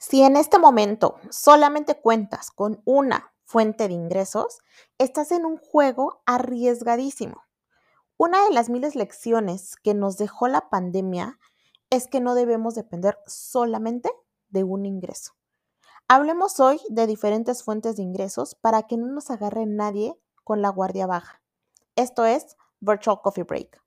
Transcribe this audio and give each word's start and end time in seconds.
Si 0.00 0.22
en 0.22 0.36
este 0.36 0.60
momento 0.60 1.16
solamente 1.28 2.00
cuentas 2.00 2.52
con 2.52 2.80
una 2.84 3.34
fuente 3.42 3.88
de 3.88 3.94
ingresos, 3.94 4.58
estás 4.96 5.32
en 5.32 5.44
un 5.44 5.56
juego 5.56 6.22
arriesgadísimo. 6.24 7.42
Una 8.16 8.44
de 8.44 8.52
las 8.52 8.70
miles 8.70 8.94
lecciones 8.94 9.74
que 9.74 9.94
nos 9.94 10.16
dejó 10.16 10.46
la 10.46 10.70
pandemia 10.70 11.40
es 11.90 12.06
que 12.06 12.20
no 12.20 12.36
debemos 12.36 12.76
depender 12.76 13.18
solamente 13.26 14.08
de 14.50 14.62
un 14.62 14.86
ingreso. 14.86 15.32
Hablemos 16.06 16.60
hoy 16.60 16.80
de 16.90 17.08
diferentes 17.08 17.64
fuentes 17.64 17.96
de 17.96 18.04
ingresos 18.04 18.54
para 18.54 18.84
que 18.84 18.96
no 18.96 19.08
nos 19.08 19.30
agarre 19.30 19.66
nadie 19.66 20.14
con 20.44 20.62
la 20.62 20.68
guardia 20.68 21.08
baja. 21.08 21.42
Esto 21.96 22.24
es 22.24 22.56
Virtual 22.78 23.20
Coffee 23.20 23.42
Break. 23.42 23.82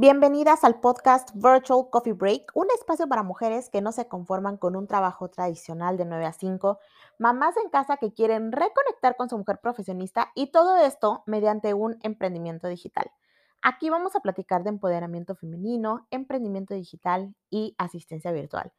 Bienvenidas 0.00 0.62
al 0.64 0.78
podcast 0.80 1.30
Virtual 1.34 1.88
Coffee 1.90 2.12
Break, 2.12 2.52
un 2.54 2.68
espacio 2.72 3.08
para 3.08 3.22
mujeres 3.22 3.68
que 3.68 3.80
no 3.80 3.90
se 3.90 4.06
conforman 4.06 4.56
con 4.56 4.76
un 4.76 4.86
trabajo 4.86 5.28
tradicional 5.28 5.96
de 5.96 6.04
9 6.04 6.24
a 6.24 6.32
5, 6.32 6.78
mamás 7.18 7.56
en 7.56 7.68
casa 7.68 7.96
que 7.96 8.12
quieren 8.12 8.52
reconectar 8.52 9.16
con 9.16 9.28
su 9.28 9.36
mujer 9.36 9.58
profesionista 9.60 10.30
y 10.34 10.52
todo 10.52 10.76
esto 10.76 11.24
mediante 11.26 11.74
un 11.74 11.98
emprendimiento 12.02 12.68
digital. 12.68 13.10
Aquí 13.60 13.90
vamos 13.90 14.14
a 14.14 14.20
platicar 14.20 14.62
de 14.62 14.68
empoderamiento 14.68 15.34
femenino, 15.34 16.06
emprendimiento 16.10 16.74
digital 16.74 17.34
y 17.50 17.74
asistencia 17.76 18.30
virtual. 18.30 18.72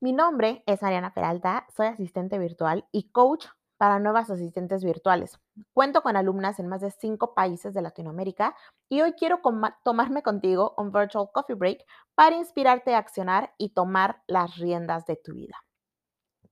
Mi 0.00 0.12
nombre 0.12 0.62
es 0.66 0.82
Ariana 0.82 1.12
Peralta, 1.12 1.66
soy 1.76 1.88
asistente 1.88 2.38
virtual 2.38 2.86
y 2.92 3.10
coach 3.10 3.46
para 3.78 4.00
nuevas 4.00 4.28
asistentes 4.28 4.84
virtuales. 4.84 5.38
Cuento 5.72 6.02
con 6.02 6.16
alumnas 6.16 6.58
en 6.58 6.66
más 6.66 6.80
de 6.80 6.90
cinco 6.90 7.32
países 7.34 7.72
de 7.72 7.80
Latinoamérica 7.80 8.54
y 8.88 9.00
hoy 9.00 9.12
quiero 9.12 9.40
tomarme 9.84 10.22
contigo 10.22 10.74
un 10.76 10.92
virtual 10.92 11.30
coffee 11.32 11.54
break 11.54 11.84
para 12.14 12.36
inspirarte 12.36 12.94
a 12.94 12.98
accionar 12.98 13.54
y 13.56 13.70
tomar 13.70 14.22
las 14.26 14.56
riendas 14.56 15.06
de 15.06 15.16
tu 15.16 15.32
vida. 15.32 15.56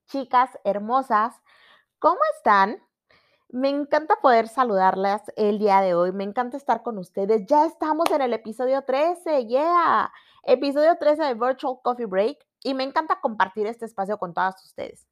Chicas 0.07 0.51
hermosas, 0.65 1.35
¿cómo 1.99 2.21
están? 2.37 2.81
Me 3.49 3.69
encanta 3.69 4.17
poder 4.23 4.49
saludarlas 4.49 5.23
el 5.37 5.59
día 5.59 5.81
de 5.81 5.95
hoy, 5.95 6.13
me 6.13 6.25
encanta 6.25 6.57
estar 6.57 6.83
con 6.83 6.99
ustedes. 6.99 7.47
Ya 7.47 7.67
estamos 7.67 8.11
en 8.11 8.23
el 8.23 8.33
episodio 8.33 8.83
13, 8.83 9.47
yeah, 9.47 10.13
episodio 10.45 10.97
13 10.97 11.23
de 11.25 11.35
Virtual 11.35 11.79
Coffee 11.83 12.07
Break 12.07 12.39
y 12.63 12.75
me 12.75 12.85
encanta 12.85 13.21
compartir 13.21 13.67
este 13.67 13.85
espacio 13.85 14.19
con 14.19 14.33
todas 14.35 14.65
ustedes. 14.65 15.07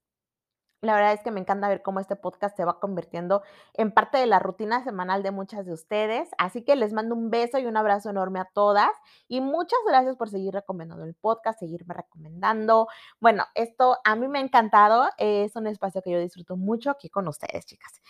La 0.85 0.95
verdad 0.95 1.15
es 1.15 1.23
que 1.23 1.31
me 1.31 1.41
encanta 1.41 1.69
ver 1.69 1.83
cómo 1.83 1.99
este 1.99 2.15
podcast 2.15 2.57
se 2.57 2.65
va 2.65 2.79
convirtiendo 2.79 3.43
en 3.73 3.91
parte 3.91 4.19
de 4.19 4.27
la 4.27 4.39
rutina 4.39 4.85
semanal 4.85 5.23
de 5.23 5.31
muchas 5.31 5.65
de 5.65 5.73
ustedes. 5.73 6.29
Así 6.37 6.63
que 6.63 6.77
les 6.77 6.93
mando 6.93 7.15
un 7.15 7.31
beso 7.31 7.59
y 7.59 7.67
un 7.67 7.77
abrazo 7.77 8.11
enorme 8.11 8.39
a 8.39 8.45
todas. 8.53 8.91
Y 9.27 9.41
muchas 9.41 9.79
gracias 9.87 10.17
por 10.17 10.29
seguir 10.29 10.53
recomendando 10.53 11.05
el 11.05 11.15
podcast, 11.15 11.59
seguirme 11.59 11.95
recomendando. 11.95 12.89
Bueno, 13.19 13.47
esto 13.55 13.99
a 14.05 14.15
mí 14.15 14.29
me 14.29 14.41
ha 14.41 14.43
encantado. 14.43 15.09
Es 15.17 15.57
un 15.57 15.67
espacio 15.67 16.03
que 16.03 16.11
yo 16.11 16.21
disfruto 16.21 16.57
mucho 16.57 16.91
aquí 16.91 17.09
con 17.09 17.27
ustedes, 17.29 17.65
chicas. 17.65 18.03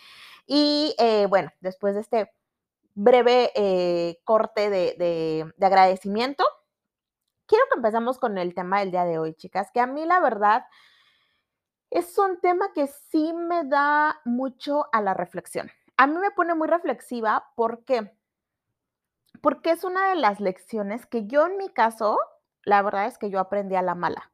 Y 0.45 0.95
eh, 0.99 1.27
bueno, 1.27 1.51
después 1.61 1.95
de 1.95 2.01
este 2.01 2.31
breve 2.93 3.51
eh, 3.55 4.19
corte 4.25 4.69
de, 4.69 5.53
de 5.55 5.65
agradecimiento, 5.65 6.43
quiero 7.45 7.63
que 7.71 7.77
empezamos 7.77 8.19
con 8.19 8.37
el 8.37 8.53
tema 8.53 8.81
del 8.81 8.91
día 8.91 9.05
de 9.05 9.17
hoy, 9.17 9.33
chicas, 9.33 9.71
que 9.73 9.79
a 9.79 9.87
mí 9.87 10.05
la 10.05 10.19
verdad 10.19 10.65
es 11.95 12.17
un 12.17 12.41
tema 12.41 12.73
que 12.73 12.87
sí 12.87 13.31
me 13.31 13.63
da 13.63 14.19
mucho 14.25 14.85
a 14.91 15.01
la 15.01 15.13
reflexión. 15.13 15.71
A 15.95 16.07
mí 16.07 16.17
me 16.17 16.29
pone 16.29 16.53
muy 16.53 16.67
reflexiva, 16.67 17.53
¿por 17.55 17.85
qué? 17.85 18.11
Porque 19.41 19.71
es 19.71 19.85
una 19.85 20.09
de 20.09 20.15
las 20.15 20.41
lecciones 20.41 21.05
que 21.05 21.25
yo 21.25 21.45
en 21.45 21.55
mi 21.55 21.69
caso, 21.69 22.19
la 22.63 22.81
verdad 22.81 23.05
es 23.05 23.17
que 23.17 23.29
yo 23.29 23.39
aprendí 23.39 23.75
a 23.75 23.81
la 23.81 23.95
mala. 23.95 24.33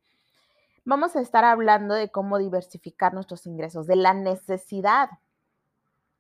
Vamos 0.86 1.16
a 1.16 1.22
estar 1.22 1.44
hablando 1.46 1.94
de 1.94 2.10
cómo 2.10 2.40
diversificar 2.40 3.14
nuestros 3.14 3.46
ingresos, 3.46 3.86
de 3.86 3.96
la 3.96 4.16
necesidad 4.16 5.12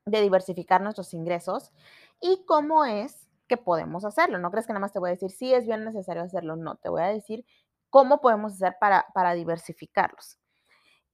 de 0.05 0.21
diversificar 0.21 0.81
nuestros 0.81 1.11
ingresos 1.15 1.71
y 2.19 2.45
cómo 2.45 2.85
es 2.85 3.27
que 3.47 3.57
podemos 3.57 4.05
hacerlo. 4.05 4.37
No 4.37 4.51
crees 4.51 4.67
que 4.67 4.73
nada 4.73 4.81
más 4.81 4.93
te 4.93 4.99
voy 4.99 5.09
a 5.09 5.13
decir, 5.13 5.31
sí, 5.31 5.55
es 5.55 5.65
bien 5.65 5.85
necesario 5.85 6.21
hacerlo. 6.21 6.55
No, 6.55 6.75
te 6.75 6.89
voy 6.89 7.01
a 7.01 7.07
decir 7.07 7.45
cómo 7.89 8.21
podemos 8.21 8.53
hacer 8.53 8.75
para, 8.79 9.07
para 9.15 9.33
diversificarlos. 9.33 10.37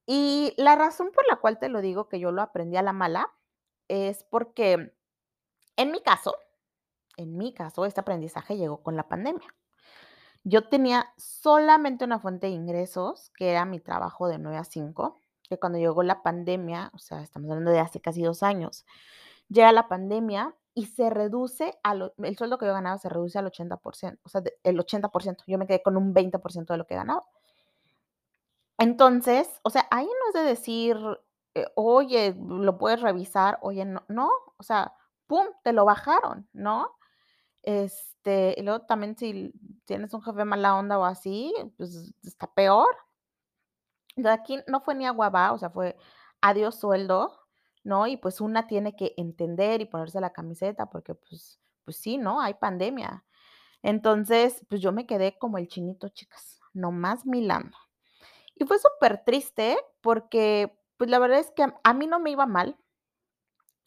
Y 0.07 0.53
la 0.57 0.75
razón 0.75 1.11
por 1.13 1.27
la 1.27 1.35
cual 1.35 1.59
te 1.59 1.69
lo 1.69 1.81
digo 1.81 2.07
que 2.07 2.19
yo 2.19 2.31
lo 2.31 2.41
aprendí 2.41 2.77
a 2.77 2.81
la 2.81 2.93
mala 2.93 3.29
es 3.89 4.23
porque 4.23 4.93
en 5.75 5.91
mi 5.91 6.01
caso, 6.01 6.35
en 7.17 7.37
mi 7.37 7.53
caso, 7.53 7.85
este 7.85 7.99
aprendizaje 7.99 8.57
llegó 8.57 8.81
con 8.81 8.95
la 8.95 9.09
pandemia. 9.09 9.53
Yo 10.43 10.69
tenía 10.69 11.13
solamente 11.17 12.05
una 12.05 12.19
fuente 12.19 12.47
de 12.47 12.53
ingresos, 12.53 13.31
que 13.35 13.51
era 13.51 13.65
mi 13.65 13.81
trabajo 13.81 14.29
de 14.29 14.39
9 14.39 14.57
a 14.57 14.63
5, 14.63 15.15
que 15.49 15.59
cuando 15.59 15.77
llegó 15.77 16.03
la 16.03 16.23
pandemia, 16.23 16.89
o 16.93 16.99
sea, 16.99 17.21
estamos 17.21 17.49
hablando 17.51 17.71
de 17.71 17.79
hace 17.79 17.99
casi 17.99 18.21
dos 18.21 18.43
años, 18.43 18.85
llega 19.49 19.73
la 19.73 19.89
pandemia 19.89 20.55
y 20.73 20.85
se 20.85 21.09
reduce, 21.09 21.77
el 22.23 22.37
sueldo 22.37 22.57
que 22.57 22.65
yo 22.65 22.73
ganaba 22.73 22.97
se 22.97 23.09
reduce 23.09 23.37
al 23.39 23.45
80%, 23.51 24.19
o 24.23 24.29
sea, 24.29 24.41
el 24.63 24.77
80%, 24.77 25.43
yo 25.47 25.57
me 25.57 25.67
quedé 25.67 25.81
con 25.81 25.97
un 25.97 26.13
20% 26.13 26.67
de 26.67 26.77
lo 26.77 26.87
que 26.87 26.95
ganaba. 26.95 27.25
Entonces, 28.77 29.49
o 29.63 29.69
sea, 29.69 29.87
ahí 29.91 30.05
no 30.05 30.27
es 30.29 30.33
de 30.33 30.41
decir, 30.49 30.97
eh, 31.55 31.65
oye, 31.75 32.35
lo 32.37 32.77
puedes 32.77 33.01
revisar, 33.01 33.57
oye, 33.61 33.85
no, 33.85 34.03
no, 34.07 34.29
o 34.57 34.63
sea, 34.63 34.93
pum, 35.27 35.47
te 35.63 35.73
lo 35.73 35.85
bajaron, 35.85 36.47
¿no? 36.53 36.95
Este, 37.63 38.55
y 38.57 38.63
luego 38.63 38.81
también 38.85 39.17
si 39.17 39.53
tienes 39.85 40.13
un 40.13 40.21
jefe 40.23 40.45
mala 40.45 40.75
onda 40.77 40.99
o 40.99 41.05
así, 41.05 41.53
pues 41.77 42.13
está 42.23 42.47
peor. 42.53 42.89
De 44.15 44.29
aquí 44.29 44.59
no 44.67 44.81
fue 44.81 44.95
ni 44.95 45.05
agua 45.05 45.53
o 45.53 45.57
sea, 45.59 45.69
fue 45.69 45.95
adiós 46.41 46.75
sueldo, 46.79 47.39
¿no? 47.83 48.07
Y 48.07 48.17
pues 48.17 48.41
una 48.41 48.67
tiene 48.67 48.95
que 48.95 49.13
entender 49.17 49.81
y 49.81 49.85
ponerse 49.85 50.19
la 50.21 50.33
camiseta 50.33 50.89
porque 50.89 51.15
pues, 51.15 51.59
pues 51.85 51.97
sí, 51.97 52.17
¿no? 52.17 52.41
Hay 52.41 52.55
pandemia. 52.55 53.25
Entonces, 53.83 54.65
pues 54.69 54.81
yo 54.81 54.91
me 54.91 55.05
quedé 55.07 55.37
como 55.37 55.57
el 55.57 55.67
chinito, 55.67 56.09
chicas, 56.09 56.59
nomás 56.73 57.25
milando. 57.25 57.77
Y 58.59 58.65
fue 58.65 58.79
súper 58.79 59.23
triste 59.23 59.77
porque, 60.01 60.77
pues 60.97 61.09
la 61.09 61.19
verdad 61.19 61.39
es 61.39 61.51
que 61.51 61.65
a, 61.83 61.93
mí 61.93 62.07
no 62.07 62.19
me 62.19 62.31
iba 62.31 62.45
mal 62.45 62.77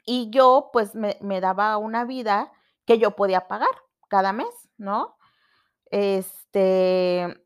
y 0.04 0.30
yo 0.30 0.70
pues 0.72 0.94
me, 0.94 1.40
daba 1.40 1.76
una 1.76 2.04
vida 2.04 2.52
que 2.86 2.98
yo 2.98 3.16
podía 3.16 3.48
pagar 3.48 3.70
cada 4.08 4.32
mes, 4.32 4.70
¿no? 4.76 5.16
Este, 5.86 7.44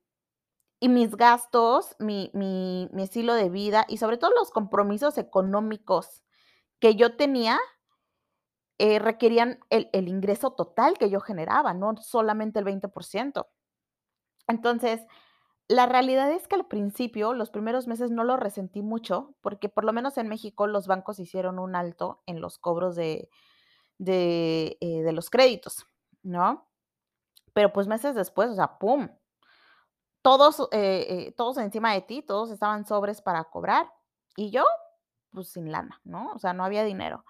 y 0.81 0.89
mis 0.89 1.17
gastos, 1.17 1.97
mi, 1.99 2.31
mi, 2.35 2.89
mi, 2.93 3.05
estilo 3.05 3.35
de 3.35 3.49
vida 3.49 3.87
y 3.89 3.97
sobre 3.97 4.19
todo 4.19 4.33
los 4.35 4.51
compromisos 4.51 5.17
económicos 5.17 6.23
que 6.79 6.95
yo 6.95 7.17
tenía 7.17 7.59
eh, 8.79 8.99
requerían 8.99 9.61
el, 9.71 9.89
el, 9.93 10.09
ingreso 10.09 10.53
total 10.53 10.99
que 10.99 11.09
yo 11.09 11.21
generaba, 11.21 11.73
no 11.75 11.97
solamente 11.97 12.59
el 12.59 12.67
20%. 12.67 13.47
Entonces, 14.49 15.01
la 15.69 15.87
realidad 15.87 16.31
es 16.31 16.47
que 16.47 16.57
al 16.57 16.67
principio, 16.67 17.33
los 17.33 17.51
primeros 17.51 17.87
meses 17.87 18.11
no 18.11 18.25
lo 18.25 18.37
resentí 18.37 18.83
mucho, 18.83 19.35
porque 19.41 19.69
por 19.69 19.85
lo 19.85 19.93
menos 19.93 20.19
en 20.19 20.29
México 20.29 20.67
los 20.67 20.87
bancos 20.87 21.19
hicieron 21.19 21.59
un 21.59 21.75
alto 21.75 22.23
en 22.27 22.41
los 22.41 22.59
cobros 22.59 22.97
de, 22.97 23.31
de, 23.99 24.77
eh, 24.81 25.13
los 25.13 25.31
créditos, 25.31 25.87
¿no? 26.23 26.69
Pero 27.55 27.73
pues 27.73 27.87
meses 27.87 28.15
después, 28.15 28.51
o 28.51 28.55
sea, 28.55 28.79
¡pum! 28.79 29.09
Todos, 30.23 30.69
eh, 30.73 31.07
eh, 31.09 31.33
todos 31.37 31.59
encima 31.59 31.93
de 31.93 32.03
ti, 32.03 32.23
todos 32.23 32.51
estaban 32.51 32.87
sobres 32.87 33.23
para 33.23 33.45
cobrar 33.45 33.91
y 34.37 34.51
yo, 34.51 34.65
pues 35.31 35.49
sin 35.49 35.71
lana, 35.73 36.01
¿no? 36.05 36.33
O 36.33 36.39
sea, 36.39 36.53
no 36.53 36.65
había 36.65 36.85
dinero. 36.85 37.25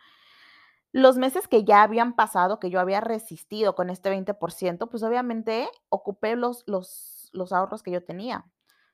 Los 0.93 1.19
meses 1.19 1.49
que 1.49 1.65
ya 1.65 1.83
habían 1.83 2.15
pasado, 2.15 2.61
que 2.61 2.71
yo 2.71 2.81
había 2.81 3.01
resistido 3.01 3.75
con 3.75 3.91
este 3.91 4.11
20%, 4.11 4.89
pues 4.89 5.03
obviamente 5.03 5.69
ocupé 5.89 6.37
los, 6.37 6.63
los 6.67 7.14
los 7.35 7.53
ahorros 7.53 7.83
que 7.83 7.91
yo 7.91 8.05
tenía. 8.05 8.45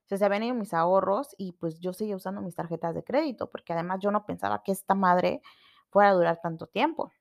O 0.04 0.08
sea, 0.08 0.19
se 0.19 0.25
habían 0.25 0.42
ido 0.42 0.54
mis 0.54 0.75
ahorros 0.75 1.34
y 1.38 1.52
pues 1.52 1.78
yo 1.78 1.92
seguía 1.92 2.16
usando 2.16 2.40
mis 2.42 2.56
tarjetas 2.56 2.94
de 2.94 3.04
crédito, 3.04 3.48
porque 3.50 3.72
además 3.72 4.00
yo 4.00 4.10
no 4.10 4.26
pensaba 4.26 4.62
que 4.64 4.72
esta 4.72 4.94
madre 4.94 5.42
fuera 5.90 6.10
a 6.10 6.14
durar 6.14 6.40
tanto 6.42 6.66
tiempo. 6.66 7.12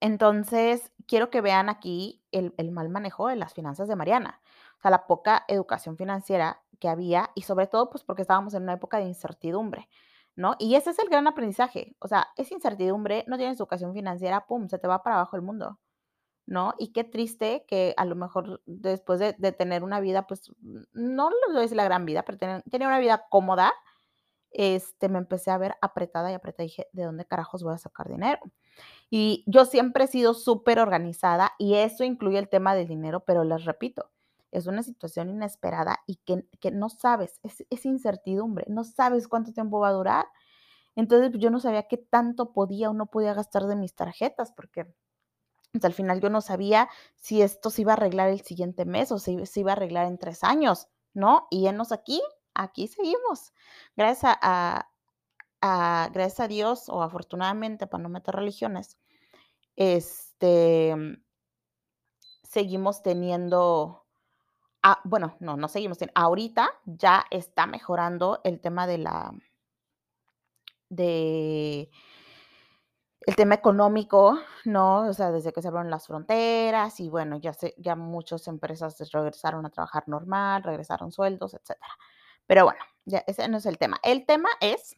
Entonces, 0.00 0.92
quiero 1.06 1.30
que 1.30 1.40
vean 1.40 1.68
aquí 1.68 2.24
el, 2.32 2.52
el, 2.58 2.72
mal 2.72 2.88
manejo 2.88 3.28
de 3.28 3.36
las 3.36 3.54
finanzas 3.54 3.86
de 3.86 3.94
Mariana, 3.94 4.40
o 4.78 4.80
sea, 4.82 4.90
la 4.90 5.06
poca 5.06 5.44
educación 5.46 5.96
financiera 5.96 6.60
que 6.80 6.88
había 6.88 7.30
y 7.36 7.42
sobre 7.42 7.68
todo 7.68 7.88
pues 7.88 8.02
porque 8.02 8.22
estábamos 8.22 8.52
en 8.54 8.64
una 8.64 8.72
época 8.72 8.98
de 8.98 9.04
incertidumbre, 9.04 9.88
¿no? 10.34 10.56
Y 10.58 10.74
ese 10.74 10.90
es 10.90 10.98
el 10.98 11.08
gran 11.08 11.28
aprendizaje, 11.28 11.94
o 12.00 12.08
sea, 12.08 12.28
es 12.36 12.50
incertidumbre, 12.50 13.24
no 13.28 13.36
tienes 13.36 13.58
educación 13.58 13.94
financiera, 13.94 14.46
¡pum!, 14.46 14.68
se 14.68 14.78
te 14.78 14.88
va 14.88 15.04
para 15.04 15.16
abajo 15.16 15.36
el 15.36 15.42
mundo. 15.42 15.78
¿No? 16.52 16.74
Y 16.78 16.92
qué 16.92 17.02
triste 17.02 17.64
que 17.66 17.94
a 17.96 18.04
lo 18.04 18.14
mejor 18.14 18.60
después 18.66 19.18
de, 19.18 19.32
tener 19.52 19.82
una 19.82 20.00
vida, 20.00 20.26
pues, 20.26 20.52
no 20.92 21.30
les 21.30 21.56
voy 21.56 21.66
a 21.66 21.74
la 21.74 21.84
gran 21.84 22.04
vida, 22.04 22.24
pero 22.24 22.36
tener, 22.36 22.62
una 22.86 22.98
vida 22.98 23.24
cómoda, 23.30 23.72
este, 24.50 25.08
me 25.08 25.16
empecé 25.16 25.50
a 25.50 25.56
ver 25.56 25.76
apretada 25.80 26.30
y 26.30 26.34
apretada. 26.34 26.64
Dije, 26.64 26.88
¿de 26.92 27.04
dónde 27.04 27.24
carajos 27.24 27.62
voy 27.62 27.72
a 27.72 27.78
sacar 27.78 28.10
dinero? 28.10 28.40
Y 29.08 29.44
yo 29.46 29.64
siempre 29.64 30.04
he 30.04 30.08
sido 30.08 30.34
súper 30.34 30.78
organizada 30.78 31.52
y 31.58 31.76
eso 31.76 32.04
incluye 32.04 32.38
el 32.38 32.50
tema 32.50 32.74
del 32.74 32.86
dinero, 32.86 33.24
pero 33.24 33.44
les 33.44 33.64
repito, 33.64 34.10
es 34.50 34.66
una 34.66 34.82
situación 34.82 35.30
inesperada 35.30 36.00
y 36.06 36.16
que, 36.16 36.46
que 36.60 36.70
no 36.70 36.90
sabes, 36.90 37.40
es, 37.42 37.64
es, 37.70 37.86
incertidumbre, 37.86 38.66
no 38.68 38.84
sabes 38.84 39.26
cuánto 39.26 39.54
tiempo 39.54 39.80
va 39.80 39.88
a 39.88 39.92
durar. 39.92 40.26
Entonces 40.96 41.30
pues, 41.30 41.42
yo 41.42 41.50
no 41.50 41.60
sabía 41.60 41.84
qué 41.84 41.96
tanto 41.96 42.52
podía 42.52 42.90
o 42.90 42.92
no 42.92 43.06
podía 43.06 43.32
gastar 43.32 43.64
de 43.64 43.76
mis 43.76 43.94
tarjetas 43.94 44.52
porque 44.52 44.86
al 45.80 45.94
final 45.94 46.20
yo 46.20 46.28
no 46.30 46.40
sabía 46.40 46.88
si 47.16 47.42
esto 47.42 47.70
se 47.70 47.82
iba 47.82 47.92
a 47.92 47.96
arreglar 47.96 48.28
el 48.28 48.42
siguiente 48.42 48.84
mes 48.84 49.10
o 49.10 49.18
si 49.18 49.46
se 49.46 49.60
iba 49.60 49.72
a 49.72 49.74
arreglar 49.74 50.06
en 50.06 50.18
tres 50.18 50.44
años, 50.44 50.88
¿no? 51.14 51.46
Y 51.50 51.66
enos 51.66 51.92
aquí, 51.92 52.20
aquí 52.54 52.88
seguimos. 52.88 53.52
Gracias 53.96 54.36
a, 54.42 54.90
a, 55.62 56.10
gracias 56.12 56.40
a 56.40 56.48
Dios 56.48 56.88
o 56.88 57.02
afortunadamente 57.02 57.86
para 57.86 58.02
no 58.02 58.08
meter 58.10 58.34
religiones, 58.34 58.98
este, 59.76 60.94
seguimos 62.42 63.02
teniendo, 63.02 64.04
ah, 64.82 65.00
bueno, 65.04 65.36
no, 65.40 65.56
no 65.56 65.68
seguimos 65.68 65.96
teniendo, 65.96 66.20
ahorita 66.20 66.68
ya 66.84 67.24
está 67.30 67.66
mejorando 67.66 68.40
el 68.44 68.60
tema 68.60 68.86
de 68.86 68.98
la, 68.98 69.32
de 70.90 71.90
el 73.26 73.36
tema 73.36 73.54
económico, 73.54 74.38
¿no? 74.64 75.08
O 75.08 75.12
sea, 75.12 75.30
desde 75.30 75.52
que 75.52 75.62
se 75.62 75.68
abrieron 75.68 75.90
las 75.90 76.06
fronteras 76.06 76.98
y 77.00 77.08
bueno, 77.08 77.36
ya, 77.36 77.52
se, 77.52 77.74
ya 77.78 77.96
muchas 77.96 78.48
empresas 78.48 78.98
regresaron 79.12 79.64
a 79.66 79.70
trabajar 79.70 80.04
normal, 80.08 80.62
regresaron 80.62 81.12
sueldos, 81.12 81.54
etcétera. 81.54 81.96
Pero 82.46 82.64
bueno, 82.64 82.80
ya 83.04 83.22
ese 83.26 83.48
no 83.48 83.58
es 83.58 83.66
el 83.66 83.78
tema. 83.78 83.98
El 84.02 84.26
tema 84.26 84.48
es 84.60 84.96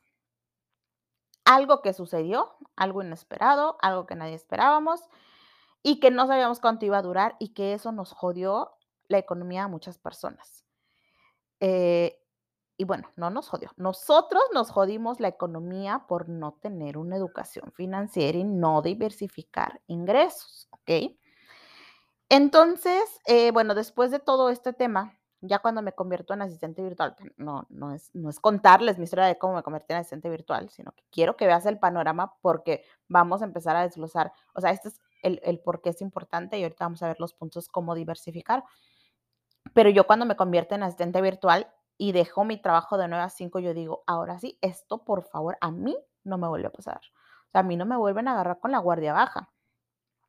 algo 1.45 1.83
que 1.83 1.93
sucedió, 1.93 2.57
algo 2.77 3.03
inesperado, 3.03 3.77
algo 3.83 4.07
que 4.07 4.15
nadie 4.15 4.35
esperábamos 4.35 5.01
y 5.83 6.01
que 6.01 6.11
no 6.11 6.27
sabíamos 6.27 6.61
cuánto 6.61 6.87
iba 6.87 6.99
a 6.99 7.03
durar 7.03 7.37
y 7.39 7.53
que 7.53 7.75
eso 7.75 7.93
nos 7.93 8.13
jodió 8.13 8.73
la 9.09 9.19
economía 9.19 9.65
a 9.65 9.69
muchas 9.69 9.99
personas. 9.99 10.65
Eh, 11.61 12.24
y 12.77 12.85
bueno, 12.85 13.11
no 13.17 13.31
nos 13.31 13.49
jodió. 13.49 13.71
Nosotros 13.77 14.43
nos 14.53 14.71
jodimos 14.71 15.21
la 15.21 15.29
economía 15.29 16.05
por 16.09 16.29
no 16.29 16.53
tener 16.61 16.99
una 16.99 17.17
educación 17.17 17.73
financiera 17.73 18.37
y 18.39 18.45
no 18.45 18.83
diversificar 18.83 19.81
ingresos, 19.87 20.69
¿ok? 20.71 21.17
Entonces, 22.29 23.21
eh, 23.27 23.53
bueno, 23.53 23.75
después 23.75 24.11
de 24.11 24.19
todo 24.19 24.49
este 24.49 24.73
tema, 24.73 25.17
ya 25.41 25.59
cuando 25.61 25.83
me 25.83 25.93
convierto 25.93 26.35
en 26.35 26.43
asistente 26.43 26.83
virtual, 26.83 27.15
no, 27.37 27.67
no, 27.69 27.93
es, 27.93 28.11
no 28.15 28.31
es 28.31 28.41
contarles 28.41 28.99
mi 28.99 29.05
historia 29.05 29.27
de 29.27 29.39
cómo 29.39 29.55
me 29.55 29.63
convertí 29.63 29.93
en 29.93 30.01
asistente 30.01 30.31
virtual, 30.31 30.71
sino 30.71 30.93
que 30.93 31.05
quiero 31.11 31.37
que 31.37 31.47
veas 31.47 31.67
el 31.67 31.79
panorama 31.79 32.35
porque 32.41 32.85
vamos 33.09 33.43
a 33.43 33.45
empezar 33.45 33.77
a 33.77 33.83
desglosar, 33.83 34.33
o 34.55 34.61
sea, 34.61 34.71
este 34.71 34.89
es 34.89 35.01
el, 35.23 35.41
el 35.45 35.61
por 35.61 35.81
qué 35.81 35.91
es 35.91 36.01
importante 36.01 36.59
y 36.59 36.63
ahorita 36.63 36.87
vamos 36.87 37.03
a 37.03 37.09
ver 37.09 37.21
los 37.21 37.35
puntos 37.35 37.69
cómo 37.69 37.95
diversificar. 37.95 38.65
Pero 39.75 39.91
yo 39.91 40.07
cuando 40.07 40.27
me 40.27 40.37
convierto 40.37 40.75
en 40.75 40.83
asistente 40.83 41.21
virtual 41.21 41.71
y 41.97 42.13
dejo 42.13 42.45
mi 42.45 42.61
trabajo 42.61 42.99
de 42.99 43.09
9 43.09 43.25
a 43.25 43.31
5, 43.31 43.59
yo 43.61 43.75
digo, 43.75 44.03
ahora 44.07 44.39
sí, 44.39 44.59
esto 44.61 45.05
por 45.05 45.25
favor 45.25 45.57
a 45.61 45.71
mí 45.71 45.97
no 46.25 46.39
me 46.39 46.49
vuelve 46.49 46.69
a 46.69 46.73
pasar. 46.73 47.01
A 47.53 47.63
mí 47.63 47.77
no 47.77 47.87
me 47.87 47.97
vuelven 47.97 48.29
a 48.29 48.33
agarrar 48.33 48.59
con 48.61 48.73
la 48.73 48.79
guardia 48.79 49.13
baja 49.13 49.53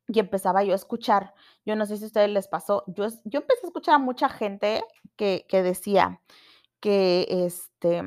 y 0.08 0.20
empezaba 0.20 0.62
yo 0.62 0.72
a 0.72 0.76
escuchar, 0.76 1.34
yo 1.64 1.74
no 1.74 1.86
sé 1.86 1.96
si 1.96 2.04
a 2.04 2.06
ustedes 2.06 2.30
les 2.30 2.48
pasó, 2.48 2.84
yo, 2.86 3.06
yo 3.24 3.40
empecé 3.40 3.66
a 3.66 3.68
escuchar 3.68 3.94
a 3.96 3.98
mucha 3.98 4.28
gente 4.28 4.84
que, 5.16 5.46
que 5.48 5.62
decía 5.62 6.20
que 6.80 7.26
este 7.28 8.02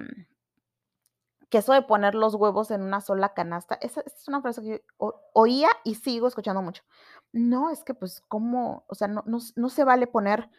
que 1.49 1.57
eso 1.57 1.73
de 1.73 1.81
poner 1.81 2.15
los 2.15 2.35
huevos 2.35 2.69
en 2.71 2.81
una 2.83 3.01
sola 3.01 3.33
canasta, 3.33 3.75
esa, 3.81 4.01
esa 4.01 4.15
es 4.15 4.27
una 4.27 4.41
frase 4.41 4.61
que 4.61 4.83
yo 4.99 5.21
oía 5.33 5.69
y 5.83 5.95
sigo 5.95 6.27
escuchando 6.27 6.61
mucho. 6.61 6.83
No, 7.31 7.71
es 7.71 7.83
que 7.83 7.93
pues, 7.93 8.21
¿cómo? 8.27 8.85
O 8.87 8.95
sea, 8.95 9.07
no, 9.07 9.23
no, 9.25 9.39
no, 9.55 9.69
se 9.69 9.83
vale 9.83 10.05
poner 10.07 10.49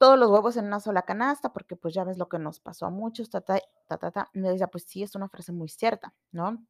todos 0.00 0.18
los 0.18 0.30
huevos 0.30 0.56
en 0.56 0.64
una 0.64 0.80
sola 0.80 1.02
canasta, 1.02 1.52
porque 1.52 1.76
pues 1.76 1.92
ya 1.92 2.04
ves 2.04 2.16
lo 2.16 2.26
que 2.30 2.38
nos 2.38 2.58
pasó 2.58 2.86
a 2.86 2.90
muchos, 2.90 3.28
ta, 3.28 3.42
ta, 3.42 3.60
ta. 3.86 4.30
Y 4.32 4.40
decía, 4.40 4.66
pues 4.68 4.84
sí, 4.84 5.02
es 5.02 5.14
una 5.14 5.28
frase 5.28 5.52
muy 5.52 5.68
cierta, 5.68 6.14
¿no? 6.32 6.64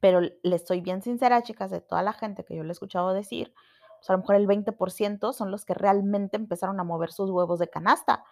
Pero 0.00 0.20
le 0.20 0.56
estoy 0.56 0.80
bien 0.80 1.00
sincera, 1.00 1.44
chicas, 1.44 1.70
de 1.70 1.80
toda 1.80 2.02
la 2.02 2.12
gente 2.12 2.44
que 2.44 2.56
yo 2.56 2.64
le 2.64 2.70
he 2.70 2.72
escuchado 2.72 3.12
decir, 3.12 3.54
pues 3.98 4.10
a 4.10 4.14
lo 4.14 4.18
mejor 4.18 4.34
el 4.34 4.48
20% 4.48 5.32
son 5.32 5.52
los 5.52 5.64
que 5.64 5.74
realmente 5.74 6.36
empezaron 6.36 6.80
a 6.80 6.84
mover 6.84 7.12
sus 7.12 7.30
huevos 7.30 7.60
de 7.60 7.70
canasta. 7.70 8.24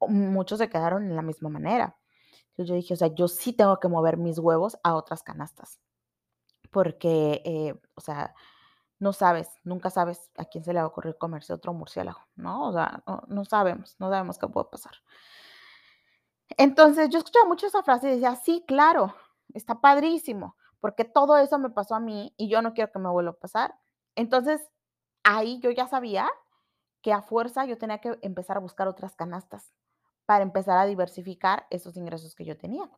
Muchos 0.00 0.60
se 0.60 0.70
quedaron 0.70 1.04
en 1.04 1.14
la 1.14 1.20
misma 1.20 1.50
manera. 1.50 1.98
Entonces 2.52 2.70
yo 2.70 2.74
dije, 2.74 2.94
o 2.94 2.96
sea, 2.96 3.08
yo 3.08 3.28
sí 3.28 3.52
tengo 3.52 3.78
que 3.80 3.88
mover 3.88 4.16
mis 4.16 4.38
huevos 4.38 4.78
a 4.82 4.94
otras 4.94 5.22
canastas. 5.22 5.78
Porque, 6.70 7.42
eh, 7.44 7.74
o 7.94 8.00
sea, 8.00 8.34
no 8.98 9.12
sabes, 9.12 9.48
nunca 9.64 9.90
sabes 9.90 10.30
a 10.36 10.44
quién 10.44 10.64
se 10.64 10.72
le 10.72 10.80
va 10.80 10.84
a 10.84 10.88
ocurrir 10.88 11.16
comerse 11.16 11.52
otro 11.52 11.72
murciélago, 11.72 12.20
¿no? 12.34 12.68
O 12.68 12.72
sea, 12.72 13.02
no, 13.28 13.44
sabemos, 13.44 13.96
no 13.98 14.10
sabemos 14.10 14.38
qué 14.38 14.48
puede 14.48 14.66
pasar. 14.70 14.92
Entonces 16.56 17.08
yo 17.10 17.18
escuchaba 17.18 17.46
mucho 17.46 17.66
esa 17.66 17.82
frase 17.82 18.08
y 18.08 18.14
decía, 18.14 18.34
sí, 18.36 18.64
claro, 18.66 19.14
está 19.54 19.80
padrísimo, 19.80 20.56
porque 20.80 21.04
todo 21.04 21.36
eso 21.38 21.58
me 21.58 21.70
pasó 21.70 21.94
a 21.94 22.00
mí 22.00 22.34
y 22.36 22.48
yo 22.48 22.62
no 22.62 22.74
quiero 22.74 22.90
que 22.90 22.98
me 22.98 23.08
vuelva 23.08 23.30
a 23.32 23.34
pasar. 23.34 23.74
Entonces, 24.16 24.60
ahí 25.22 25.60
yo 25.60 25.70
ya 25.70 25.86
sabía 25.86 26.28
que 27.02 27.12
a 27.12 27.22
fuerza 27.22 27.64
yo 27.66 27.78
tenía 27.78 28.00
que 28.00 28.18
empezar 28.22 28.56
a 28.56 28.60
buscar 28.60 28.88
otras 28.88 29.14
canastas 29.14 29.72
para 30.26 30.42
empezar 30.42 30.76
a 30.76 30.86
diversificar 30.86 31.66
esos 31.70 31.96
ingresos 31.96 32.34
que 32.34 32.44
yo 32.44 32.58
tenía. 32.58 32.90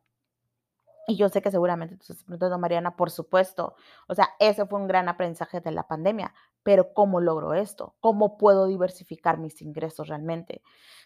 Y 1.07 1.15
yo 1.15 1.29
sé 1.29 1.41
que 1.41 1.51
seguramente 1.51 1.95
tú 1.95 2.01
estás 2.03 2.23
preguntando, 2.23 2.59
Mariana, 2.59 2.95
por 2.95 3.09
supuesto. 3.11 3.75
O 4.07 4.15
sea, 4.15 4.29
ese 4.39 4.65
fue 4.65 4.79
un 4.79 4.87
gran 4.87 5.09
aprendizaje 5.09 5.59
de 5.59 5.71
la 5.71 5.87
pandemia. 5.87 6.33
Pero 6.63 6.93
¿cómo 6.93 7.19
logro 7.19 7.53
esto? 7.53 7.95
¿Cómo 7.99 8.37
puedo 8.37 8.67
diversificar 8.67 9.37
mis 9.37 9.61
ingresos 9.61 10.07
realmente? 10.07 10.61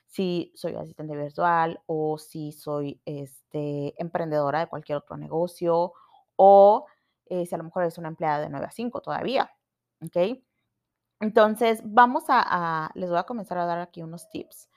Si 0.06 0.52
soy 0.56 0.76
asistente 0.76 1.16
virtual 1.16 1.82
o 1.86 2.18
si 2.18 2.52
soy 2.52 3.02
este, 3.06 4.00
emprendedora 4.02 4.60
de 4.60 4.68
cualquier 4.68 4.98
otro 4.98 5.18
negocio 5.18 5.94
o 6.36 6.86
eh, 7.28 7.46
si 7.46 7.56
a 7.56 7.58
lo 7.58 7.64
mejor 7.64 7.84
es 7.84 7.98
una 7.98 8.10
empleada 8.10 8.42
de 8.42 8.50
9 8.50 8.66
a 8.66 8.72
5 8.72 9.02
todavía, 9.02 9.52
¿ok? 10.02 10.38
Entonces, 11.22 11.82
vamos 11.84 12.26
a, 12.28 12.92
les 12.94 13.10
voy 13.10 13.18
a 13.18 13.24
comenzar 13.24 13.58
a 13.58 13.66
dar 13.66 13.80
aquí 13.80 14.02
unos 14.04 14.30
tips. 14.30 14.70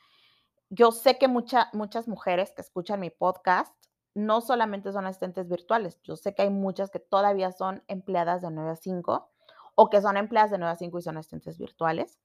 Yo 0.71 0.93
sé 0.93 1.19
que 1.19 1.29
mucha, 1.29 1.69
muchas 1.73 2.09
mujeres 2.09 2.53
que 2.53 2.63
escuchan 2.63 3.01
mi 3.01 3.11
podcast 3.11 3.75
no 4.19 4.41
solamente 4.41 4.93
son 4.93 5.07
asistentes 5.07 5.49
virtuales, 5.49 6.01
yo 6.03 6.17
sé 6.17 6.35
que 6.35 6.43
hay 6.43 6.51
muchas 6.51 6.91
que 6.91 6.99
todavía 6.99 7.53
son 7.53 7.85
empleadas 7.87 8.43
de 8.43 8.51
9 8.51 8.71
a 8.71 8.77
5 8.77 9.31
o 9.77 9.91
que 9.91 10.03
son 10.03 10.17
empleadas 10.17 10.51
de 10.51 10.59
9 10.59 10.73
a 10.73 10.77
5 10.77 10.99
y 10.99 11.03
son 11.03 11.17
asistentes 11.19 11.57
virtuales. 11.57 12.19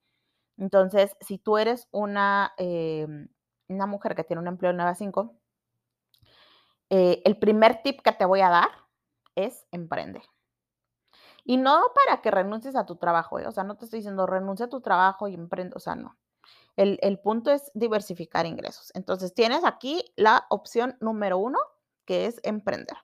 Entonces, 0.58 1.16
si 1.22 1.38
tú 1.38 1.58
eres 1.58 1.88
una, 1.92 2.54
eh, 2.58 3.08
una 3.68 3.86
mujer 3.86 4.16
que 4.16 4.24
tiene 4.24 4.42
un 4.42 4.48
empleo 4.48 4.72
de 4.72 4.78
9 4.78 4.92
a 4.92 4.96
5, 4.96 5.36
eh, 6.90 7.22
el 7.26 7.38
primer 7.38 7.84
tip 7.84 8.02
que 8.02 8.12
te 8.12 8.26
voy 8.26 8.42
a 8.42 8.50
dar 8.50 8.70
es 9.36 9.68
emprende. 9.72 10.22
Y 11.46 11.58
no 11.58 11.84
para 11.94 12.22
que 12.22 12.32
renuncies 12.32 12.76
a 12.76 12.86
tu 12.86 12.96
trabajo, 12.96 13.38
¿eh? 13.38 13.46
o 13.46 13.52
sea, 13.52 13.64
no 13.64 13.78
te 13.78 13.86
estoy 13.86 14.00
diciendo 14.00 14.26
renuncia 14.26 14.66
a 14.66 14.70
tu 14.70 14.82
trabajo 14.82 15.28
y 15.28 15.36
emprende, 15.36 15.76
o 15.76 15.80
sea, 15.80 15.96
no. 15.96 16.18
El, 16.76 16.98
el, 17.04 17.20
punto 17.20 17.52
es 17.52 17.72
diversificar 17.76 18.48
ingresos. 18.48 18.92
Entonces, 18.96 19.36
tienes 19.36 19.64
aquí 19.64 20.04
la 20.16 20.48
opción 20.50 20.98
número 21.02 21.38
uno, 21.38 21.60
que 22.06 22.26
es 22.26 22.40
emprender. 22.44 22.98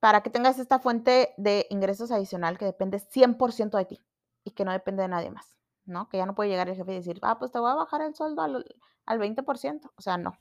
Para 0.00 0.22
que 0.22 0.30
tengas 0.30 0.58
esta 0.58 0.78
fuente 0.78 1.34
de 1.36 1.66
ingresos 1.70 2.10
adicional 2.10 2.58
que 2.58 2.64
depende 2.64 2.98
100% 2.98 3.76
de 3.78 3.84
ti 3.84 4.00
y 4.44 4.50
que 4.50 4.64
no 4.64 4.72
depende 4.72 5.02
de 5.02 5.08
nadie 5.08 5.30
más, 5.30 5.56
¿no? 5.84 6.08
Que 6.08 6.18
ya 6.18 6.26
no 6.26 6.34
puede 6.34 6.50
llegar 6.50 6.68
el 6.68 6.76
jefe 6.76 6.92
y 6.92 6.96
decir, 6.96 7.18
ah, 7.22 7.38
pues 7.38 7.52
te 7.52 7.58
voy 7.58 7.70
a 7.70 7.74
bajar 7.74 8.02
el 8.02 8.14
sueldo 8.14 8.42
al, 8.42 8.64
al 9.06 9.18
20%. 9.20 9.90
O 9.96 10.02
sea, 10.02 10.18
no. 10.18 10.36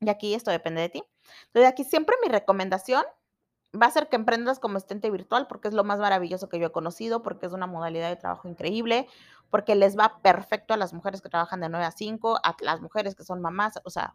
Y 0.00 0.08
aquí 0.08 0.34
esto 0.34 0.50
depende 0.50 0.80
de 0.80 0.88
ti. 0.88 1.04
Entonces, 1.46 1.70
aquí 1.70 1.84
siempre 1.84 2.16
mi 2.22 2.28
recomendación 2.28 3.04
va 3.80 3.86
a 3.86 3.90
ser 3.90 4.08
que 4.08 4.16
emprendas 4.16 4.58
como 4.58 4.76
asistente 4.76 5.10
virtual 5.10 5.46
porque 5.46 5.68
es 5.68 5.74
lo 5.74 5.84
más 5.84 5.98
maravilloso 5.98 6.48
que 6.48 6.58
yo 6.58 6.68
he 6.68 6.72
conocido, 6.72 7.22
porque 7.22 7.46
es 7.46 7.52
una 7.52 7.66
modalidad 7.66 8.08
de 8.08 8.16
trabajo 8.16 8.48
increíble, 8.48 9.06
porque 9.50 9.74
les 9.74 9.98
va 9.98 10.20
perfecto 10.22 10.74
a 10.74 10.76
las 10.76 10.92
mujeres 10.92 11.22
que 11.22 11.28
trabajan 11.28 11.60
de 11.60 11.68
9 11.68 11.84
a 11.84 11.90
5, 11.90 12.38
a 12.42 12.56
las 12.60 12.80
mujeres 12.80 13.14
que 13.14 13.24
son 13.24 13.40
mamás, 13.40 13.80
o 13.84 13.90
sea, 13.90 14.14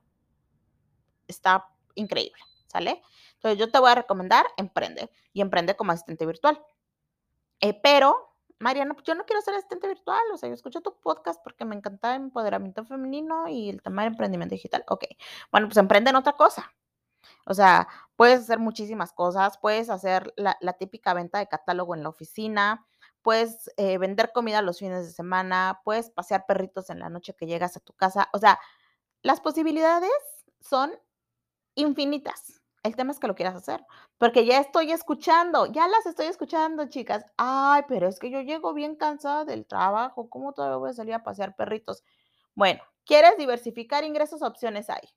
está 1.27 1.68
increíble, 1.96 2.41
¿sale? 2.72 3.01
Entonces 3.36 3.60
yo 3.60 3.72
te 3.72 3.80
voy 3.80 3.92
a 3.92 3.96
recomendar 3.96 4.46
emprende 4.58 5.12
y 5.34 5.42
emprende 5.42 5.75
como 5.75 5.92
asistente 5.92 6.25
virtual. 6.25 6.62
Eh, 7.60 7.80
pero, 7.82 8.36
Mariana, 8.60 8.96
yo 9.04 9.16
no 9.16 9.25
quiero 9.25 9.42
ser 9.42 9.54
asistente 9.54 9.88
virtual, 9.88 10.22
o 10.34 10.38
sea, 10.38 10.50
yo 10.50 10.56
escucho 10.56 10.82
tu 10.82 11.00
podcast 11.00 11.42
porque 11.44 11.66
me 11.66 11.75
encanta 11.75 12.16
el 12.16 12.24
empoderamiento 12.24 12.86
femenino 12.86 13.48
y 13.48 13.70
el 13.70 13.82
tema 13.82 14.04
de 14.04 14.10
emprendimiento 14.10 14.56
digital. 14.56 14.84
Ok, 14.88 15.06
bueno, 15.51 15.68
pues 15.68 15.78
emprende 15.78 16.10
en 16.10 16.16
otra 16.16 16.34
cosa. 16.34 16.74
O 17.46 17.54
sea, 17.54 17.88
puedes 18.16 18.42
hacer 18.42 18.60
muchísimas 18.60 19.13
cosas, 19.13 19.58
puedes 19.60 19.90
hacer 19.90 20.34
la, 20.38 20.58
la 20.62 20.74
típica 20.74 21.13
venta 21.13 21.40
de 21.40 21.48
catálogo 21.48 21.96
en 21.96 22.04
la 22.04 22.10
oficina, 22.10 22.86
puedes 23.22 23.72
eh, 23.78 23.98
vender 23.98 24.32
comida 24.32 24.62
los 24.62 24.80
fines 24.80 25.06
de 25.06 25.12
semana, 25.13 25.82
puedes 25.84 26.10
pasear 26.10 26.46
perritos 26.48 26.90
en 26.90 27.00
la 27.00 27.10
noche 27.10 27.36
que 27.36 27.46
llegas 27.46 27.78
a 27.78 27.80
tu 27.80 27.94
casa. 27.94 28.30
O 28.34 28.40
sea, 28.40 28.60
las 29.22 29.40
posibilidades 29.40 30.12
son 30.60 30.92
infinitas, 31.75 32.61
El 32.84 32.96
tema 32.96 33.12
es 33.12 33.20
que 33.20 33.28
lo 33.28 33.36
quieras 33.36 33.56
hacer, 33.56 33.86
porque 34.18 34.46
ya 34.46 34.60
estoy 34.60 34.92
escuchando, 34.92 35.68
ya 35.68 35.88
las 35.88 36.06
estoy 36.08 36.26
escuchando, 36.26 36.88
chicas. 36.90 37.24
Ay, 37.38 37.84
pero 37.88 38.08
es 38.08 38.18
que 38.18 38.32
yo 38.32 38.42
llego 38.42 38.74
bien 38.74 38.96
cansada 38.96 39.46
del 39.46 39.68
trabajo, 39.68 40.30
¿cómo 40.30 40.54
todavía 40.54 40.78
voy 40.78 40.90
a 40.90 40.94
salir 40.94 41.14
a 41.14 41.24
pasear 41.24 41.56
perritos? 41.56 42.04
Bueno, 42.56 42.82
¿quieres 43.06 43.38
diversificar 43.38 44.04
ingresos? 44.04 44.42
Opciones 44.42 44.90
hay. 44.90 45.08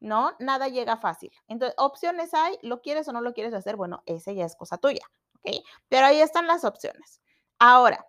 ¿No? 0.00 0.32
Nada 0.38 0.68
llega 0.68 0.96
fácil. 0.96 1.30
Entonces, 1.46 1.76
opciones 1.78 2.32
hay, 2.34 2.58
¿lo 2.62 2.80
quieres 2.80 3.06
o 3.06 3.12
no 3.12 3.20
lo 3.20 3.34
quieres 3.34 3.54
hacer? 3.54 3.76
Bueno, 3.76 4.02
ese 4.06 4.34
ya 4.34 4.46
es 4.46 4.56
cosa 4.56 4.78
tuya, 4.78 5.04
¿ok? 5.36 5.56
Pero 5.88 6.06
ahí 6.06 6.20
están 6.20 6.46
las 6.46 6.64
opciones. 6.64 7.20
Ahora, 7.58 8.06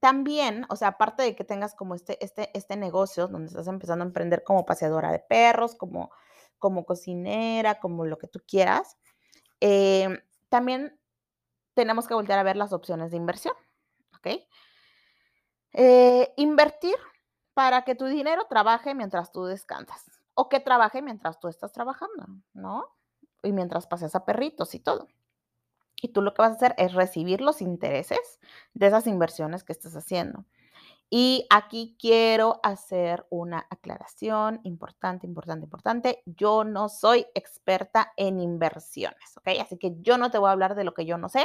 también, 0.00 0.66
o 0.70 0.76
sea, 0.76 0.88
aparte 0.88 1.22
de 1.22 1.36
que 1.36 1.44
tengas 1.44 1.74
como 1.74 1.94
este, 1.94 2.24
este, 2.24 2.50
este 2.56 2.76
negocio 2.76 3.28
donde 3.28 3.48
estás 3.48 3.66
empezando 3.66 4.04
a 4.04 4.06
emprender 4.06 4.44
como 4.44 4.64
paseadora 4.64 5.12
de 5.12 5.18
perros, 5.18 5.74
como 5.74 6.10
como 6.62 6.86
cocinera, 6.86 7.80
como 7.80 8.06
lo 8.06 8.18
que 8.18 8.28
tú 8.28 8.40
quieras. 8.46 8.96
Em, 9.58 10.20
también 10.48 10.96
tenemos 11.74 12.06
que 12.06 12.14
volver 12.14 12.38
a 12.38 12.44
ver 12.44 12.56
las 12.56 12.72
opciones 12.72 13.10
de 13.10 13.16
inversión. 13.16 13.54
Eh, 15.74 16.32
invertir 16.36 16.94
para 17.54 17.82
que 17.82 17.96
tu 17.96 18.04
dinero 18.04 18.46
trabaje 18.48 18.94
mientras 18.94 19.32
tú 19.32 19.44
descansas 19.44 20.04
o 20.34 20.48
que 20.48 20.60
trabaje 20.60 21.02
mientras 21.02 21.40
tú 21.40 21.48
estás 21.48 21.72
trabajando, 21.72 22.26
¿no? 22.52 22.86
Y 23.42 23.52
mientras 23.52 23.88
pases 23.88 24.14
a 24.14 24.24
perritos 24.24 24.76
y 24.76 24.78
todo. 24.78 25.08
Y 26.00 26.12
tú 26.12 26.22
lo 26.22 26.32
que 26.32 26.42
vas 26.42 26.52
a 26.52 26.54
hacer 26.54 26.74
es 26.78 26.92
recibir 26.92 27.40
los 27.40 27.60
intereses 27.60 28.38
de 28.74 28.86
esas 28.86 29.08
inversiones 29.08 29.64
que 29.64 29.72
estás 29.72 29.96
haciendo. 29.96 30.44
Y 31.14 31.46
aquí 31.50 31.94
quiero 32.00 32.58
hacer 32.62 33.26
una 33.28 33.66
aclaración 33.68 34.60
importante, 34.62 35.26
importante, 35.26 35.66
importante. 35.66 36.22
Yo 36.24 36.64
no 36.64 36.88
soy 36.88 37.26
experta 37.34 38.14
en 38.16 38.40
inversiones, 38.40 39.36
¿ok? 39.36 39.60
Así 39.60 39.76
que 39.76 39.94
yo 40.00 40.16
no 40.16 40.30
te 40.30 40.38
voy 40.38 40.48
a 40.48 40.52
hablar 40.52 40.74
de 40.74 40.84
lo 40.84 40.94
que 40.94 41.04
yo 41.04 41.18
no 41.18 41.28
sé, 41.28 41.44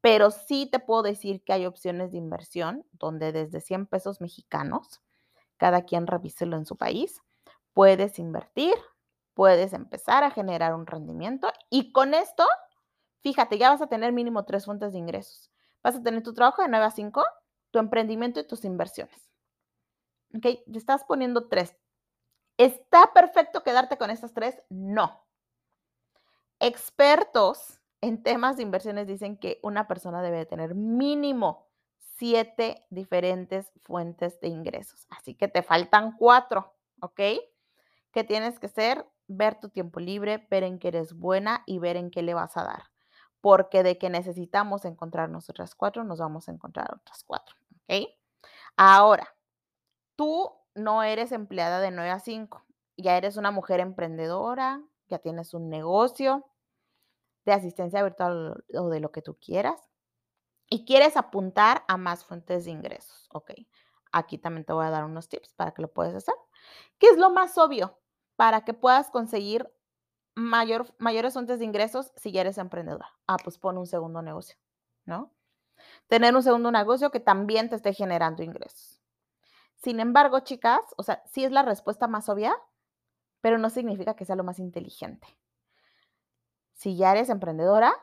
pero 0.00 0.30
sí 0.30 0.68
te 0.70 0.78
puedo 0.78 1.02
decir 1.02 1.42
que 1.42 1.52
hay 1.52 1.66
opciones 1.66 2.12
de 2.12 2.18
inversión 2.18 2.86
donde 2.92 3.32
desde 3.32 3.60
100 3.60 3.86
pesos 3.86 4.20
mexicanos, 4.20 5.00
cada 5.56 5.82
quien 5.82 6.06
revíselo 6.06 6.56
en 6.56 6.64
su 6.64 6.76
país, 6.76 7.20
puedes 7.72 8.20
invertir, 8.20 8.76
puedes 9.34 9.72
empezar 9.72 10.22
a 10.22 10.30
generar 10.30 10.72
un 10.72 10.86
rendimiento 10.86 11.50
y 11.68 11.90
con 11.90 12.14
esto, 12.14 12.46
fíjate, 13.22 13.58
ya 13.58 13.70
vas 13.70 13.82
a 13.82 13.88
tener 13.88 14.12
mínimo 14.12 14.44
tres 14.44 14.66
fuentes 14.66 14.92
de 14.92 15.00
ingresos. 15.00 15.50
Vas 15.82 15.96
a 15.96 16.02
tener 16.04 16.22
tu 16.22 16.32
trabajo 16.32 16.62
de 16.62 16.68
9 16.68 16.84
a 16.84 16.92
5 16.92 17.24
tu 17.74 17.80
emprendimiento 17.80 18.38
y 18.38 18.46
tus 18.46 18.64
inversiones. 18.64 19.28
¿Ok? 20.32 20.46
Estás 20.72 21.02
poniendo 21.02 21.48
tres. 21.48 21.76
¿Está 22.56 23.12
perfecto 23.12 23.64
quedarte 23.64 23.98
con 23.98 24.10
estas 24.10 24.32
tres? 24.32 24.62
No. 24.68 25.26
Expertos 26.60 27.80
en 28.00 28.22
temas 28.22 28.56
de 28.56 28.62
inversiones 28.62 29.08
dicen 29.08 29.36
que 29.36 29.58
una 29.64 29.88
persona 29.88 30.22
debe 30.22 30.46
tener 30.46 30.76
mínimo 30.76 31.66
siete 32.16 32.86
diferentes 32.90 33.72
fuentes 33.82 34.38
de 34.38 34.46
ingresos. 34.46 35.08
Así 35.10 35.34
que 35.34 35.48
te 35.48 35.64
faltan 35.64 36.16
cuatro, 36.16 36.76
¿ok? 37.00 37.20
Que 38.12 38.22
tienes 38.22 38.60
que 38.60 38.68
ser 38.68 39.04
ver 39.26 39.58
tu 39.58 39.68
tiempo 39.68 39.98
libre, 39.98 40.46
ver 40.48 40.62
en 40.62 40.78
qué 40.78 40.88
eres 40.88 41.12
buena 41.12 41.64
y 41.66 41.80
ver 41.80 41.96
en 41.96 42.12
qué 42.12 42.22
le 42.22 42.34
vas 42.34 42.56
a 42.56 42.62
dar. 42.62 42.84
Porque 43.40 43.82
de 43.82 43.98
que 43.98 44.10
necesitamos 44.10 44.84
encontrar 44.84 45.28
nosotras 45.28 45.74
cuatro, 45.74 46.04
nos 46.04 46.20
vamos 46.20 46.48
a 46.48 46.52
encontrar 46.52 46.94
otras 46.94 47.24
cuatro. 47.24 47.56
¿Ok? 47.88 48.08
Ahora, 48.76 49.34
tú 50.16 50.52
no 50.74 51.02
eres 51.02 51.32
empleada 51.32 51.80
de 51.80 51.90
9 51.90 52.10
a 52.10 52.20
5, 52.20 52.64
ya 52.96 53.16
eres 53.16 53.36
una 53.36 53.50
mujer 53.50 53.80
emprendedora, 53.80 54.82
ya 55.08 55.18
tienes 55.18 55.54
un 55.54 55.68
negocio 55.70 56.46
de 57.44 57.52
asistencia 57.52 58.02
virtual 58.02 58.64
o 58.74 58.88
de 58.88 59.00
lo 59.00 59.12
que 59.12 59.22
tú 59.22 59.38
quieras 59.38 59.80
y 60.70 60.84
quieres 60.84 61.16
apuntar 61.16 61.84
a 61.88 61.96
más 61.96 62.24
fuentes 62.24 62.64
de 62.64 62.70
ingresos, 62.72 63.28
¿ok? 63.32 63.52
Aquí 64.12 64.38
también 64.38 64.64
te 64.64 64.72
voy 64.72 64.86
a 64.86 64.90
dar 64.90 65.04
unos 65.04 65.28
tips 65.28 65.52
para 65.54 65.72
que 65.72 65.82
lo 65.82 65.92
puedas 65.92 66.14
hacer. 66.14 66.34
¿Qué 66.98 67.08
es 67.08 67.18
lo 67.18 67.30
más 67.30 67.58
obvio 67.58 68.00
para 68.36 68.64
que 68.64 68.74
puedas 68.74 69.10
conseguir 69.10 69.70
mayor, 70.34 70.94
mayores 70.98 71.34
fuentes 71.34 71.58
de 71.58 71.66
ingresos 71.66 72.12
si 72.16 72.32
ya 72.32 72.42
eres 72.42 72.58
emprendedora? 72.58 73.08
Ah, 73.26 73.36
pues 73.42 73.58
pon 73.58 73.78
un 73.78 73.86
segundo 73.86 74.22
negocio, 74.22 74.56
¿no? 75.04 75.33
Tener 76.08 76.34
un 76.34 76.42
segundo 76.42 76.70
negocio 76.70 77.10
que 77.10 77.20
también 77.20 77.68
te 77.68 77.76
esté 77.76 77.92
generando 77.92 78.42
ingresos. 78.42 79.00
Sin 79.76 80.00
embargo, 80.00 80.40
chicas, 80.40 80.80
o 80.96 81.02
sea, 81.02 81.22
sí 81.26 81.44
es 81.44 81.52
la 81.52 81.62
respuesta 81.62 82.08
más 82.08 82.28
obvia, 82.28 82.56
pero 83.40 83.58
no 83.58 83.68
significa 83.70 84.14
que 84.14 84.24
sea 84.24 84.36
lo 84.36 84.44
más 84.44 84.58
inteligente. 84.58 85.26
Si 86.72 86.96
ya 86.96 87.12
eres 87.12 87.28
emprendedora, 87.28 87.94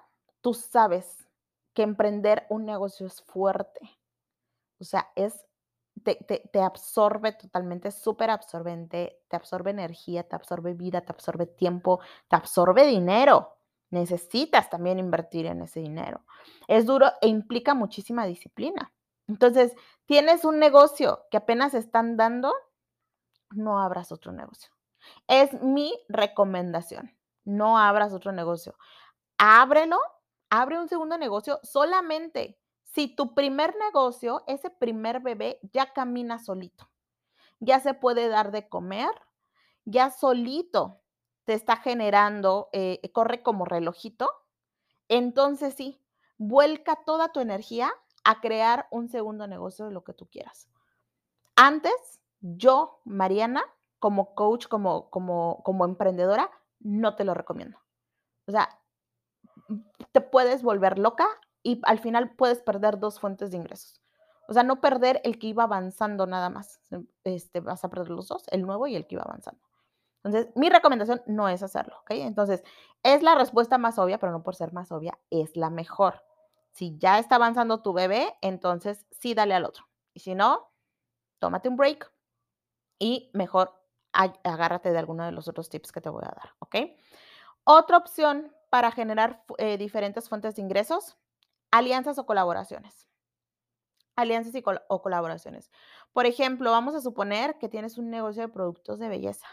tú 0.41 0.53
sabes 0.53 1.27
que 1.73 1.83
emprender 1.83 2.45
un 2.49 2.65
negocio 2.65 3.07
es 3.07 3.21
fuerte. 3.21 3.79
O 4.79 4.83
sea, 4.83 5.11
es, 5.15 5.45
te, 6.03 6.15
te 6.15 6.61
absorbe 6.61 7.33
totalmente, 7.33 7.87
es 7.87 7.95
súper 7.95 8.29
absorbente, 8.29 9.23
te 9.27 9.35
absorbe 9.35 9.71
energía, 9.71 10.27
te 10.27 10.35
absorbe 10.35 10.73
vida, 10.73 11.01
te 11.01 11.11
absorbe 11.11 11.47
tiempo, 11.47 11.99
te 12.27 12.35
absorbe 12.35 12.85
dinero 12.85 13.57
necesitas 13.91 14.69
también 14.69 14.99
invertir 14.99 15.45
en 15.45 15.61
ese 15.61 15.79
dinero. 15.79 16.25
Es 16.67 16.85
duro 16.85 17.11
e 17.21 17.27
implica 17.27 17.73
muchísima 17.73 18.25
disciplina. 18.25 18.93
Entonces, 19.27 19.73
tienes 20.05 20.43
un 20.43 20.59
negocio 20.59 21.21
que 21.29 21.37
apenas 21.37 21.73
están 21.73 22.17
dando, 22.17 22.53
no 23.51 23.79
abras 23.79 24.11
otro 24.11 24.31
negocio. 24.31 24.71
Es 25.27 25.53
mi 25.61 25.93
recomendación. 26.09 27.15
No 27.43 27.77
abras 27.77 28.13
otro 28.13 28.31
negocio. 28.31 28.75
Ábrelo, 29.37 29.99
abre 30.49 30.79
un 30.79 30.87
segundo 30.87 31.17
negocio 31.17 31.59
solamente 31.63 32.57
si 32.93 33.07
tu 33.07 33.33
primer 33.33 33.73
negocio, 33.77 34.43
ese 34.47 34.69
primer 34.69 35.21
bebé, 35.21 35.59
ya 35.71 35.93
camina 35.93 36.39
solito. 36.39 36.89
Ya 37.59 37.79
se 37.79 37.93
puede 37.93 38.27
dar 38.27 38.51
de 38.51 38.67
comer, 38.67 39.11
ya 39.85 40.11
solito 40.11 41.00
te 41.51 41.55
está 41.55 41.75
generando, 41.75 42.69
eh, 42.71 43.01
corre 43.11 43.43
como 43.43 43.65
relojito, 43.65 44.31
entonces 45.09 45.73
sí, 45.73 46.01
vuelca 46.37 47.03
toda 47.05 47.33
tu 47.33 47.41
energía 47.41 47.91
a 48.23 48.39
crear 48.39 48.87
un 48.89 49.09
segundo 49.09 49.47
negocio 49.47 49.83
de 49.83 49.91
lo 49.91 50.05
que 50.05 50.13
tú 50.13 50.27
quieras. 50.27 50.69
Antes, 51.57 52.21
yo, 52.39 53.01
Mariana, 53.03 53.65
como 53.99 54.33
coach, 54.33 54.67
como, 54.69 55.09
como, 55.09 55.61
como 55.65 55.83
emprendedora, 55.83 56.49
no 56.79 57.17
te 57.17 57.25
lo 57.25 57.33
recomiendo. 57.33 57.77
O 58.47 58.53
sea, 58.53 58.69
te 60.13 60.21
puedes 60.21 60.63
volver 60.63 60.99
loca 60.99 61.27
y 61.63 61.81
al 61.83 61.99
final 61.99 62.33
puedes 62.37 62.61
perder 62.61 62.97
dos 62.97 63.19
fuentes 63.19 63.51
de 63.51 63.57
ingresos. 63.57 64.01
O 64.47 64.53
sea, 64.53 64.63
no 64.63 64.79
perder 64.79 65.19
el 65.25 65.37
que 65.37 65.47
iba 65.47 65.63
avanzando 65.63 66.27
nada 66.27 66.49
más. 66.49 66.79
Este, 67.25 67.59
vas 67.59 67.83
a 67.83 67.89
perder 67.89 68.07
los 68.07 68.29
dos, 68.29 68.45
el 68.51 68.61
nuevo 68.61 68.87
y 68.87 68.95
el 68.95 69.05
que 69.05 69.15
iba 69.15 69.23
avanzando. 69.23 69.61
Entonces, 70.23 70.51
mi 70.55 70.69
recomendación 70.69 71.21
no 71.25 71.49
es 71.49 71.63
hacerlo, 71.63 71.97
¿ok? 72.01 72.11
Entonces, 72.11 72.63
es 73.03 73.23
la 73.23 73.35
respuesta 73.35 73.77
más 73.77 73.97
obvia, 73.97 74.19
pero 74.19 74.31
no 74.31 74.43
por 74.43 74.55
ser 74.55 74.71
más 74.71 74.91
obvia, 74.91 75.17
es 75.31 75.55
la 75.57 75.69
mejor. 75.69 76.23
Si 76.71 76.97
ya 76.97 77.17
está 77.19 77.35
avanzando 77.35 77.81
tu 77.81 77.93
bebé, 77.93 78.35
entonces 78.41 79.05
sí 79.11 79.33
dale 79.33 79.55
al 79.55 79.65
otro. 79.65 79.87
Y 80.13 80.19
si 80.19 80.35
no, 80.35 80.71
tómate 81.39 81.69
un 81.69 81.75
break 81.75 82.11
y 82.99 83.31
mejor 83.33 83.73
agárrate 84.13 84.91
de 84.91 84.99
alguno 84.99 85.25
de 85.25 85.31
los 85.31 85.47
otros 85.47 85.69
tips 85.69 85.91
que 85.91 86.01
te 86.01 86.09
voy 86.09 86.23
a 86.23 86.35
dar, 86.35 86.53
¿ok? 86.59 86.75
Otra 87.63 87.97
opción 87.97 88.55
para 88.69 88.91
generar 88.91 89.43
eh, 89.57 89.77
diferentes 89.77 90.29
fuentes 90.29 90.55
de 90.55 90.61
ingresos, 90.61 91.17
alianzas 91.71 92.19
o 92.19 92.25
colaboraciones. 92.25 93.07
Alianzas 94.15 94.53
y 94.53 94.63
o 94.89 95.01
colaboraciones. 95.01 95.71
Por 96.13 96.25
ejemplo, 96.25 96.69
vamos 96.69 96.93
a 96.93 97.01
suponer 97.01 97.57
que 97.57 97.69
tienes 97.69 97.97
un 97.97 98.09
negocio 98.09 98.43
de 98.43 98.49
productos 98.49 98.99
de 98.99 99.09
belleza 99.09 99.47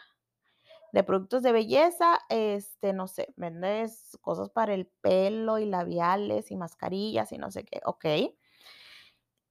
de 0.93 1.03
productos 1.03 1.43
de 1.43 1.53
belleza, 1.53 2.19
este, 2.29 2.93
no 2.93 3.09
sé, 3.09 3.33
vendes 3.37 4.19
cosas 4.21 4.51
para 4.51 4.75
el 4.75 4.87
pelo 4.87 5.59
y 5.59 5.67
labiales 5.67 6.51
y 6.51 6.57
mascarillas 6.57 7.33
y 7.33 7.39
no 7.39 7.51
sé 7.51 7.65
qué, 7.65 7.81
ok. 7.85 8.05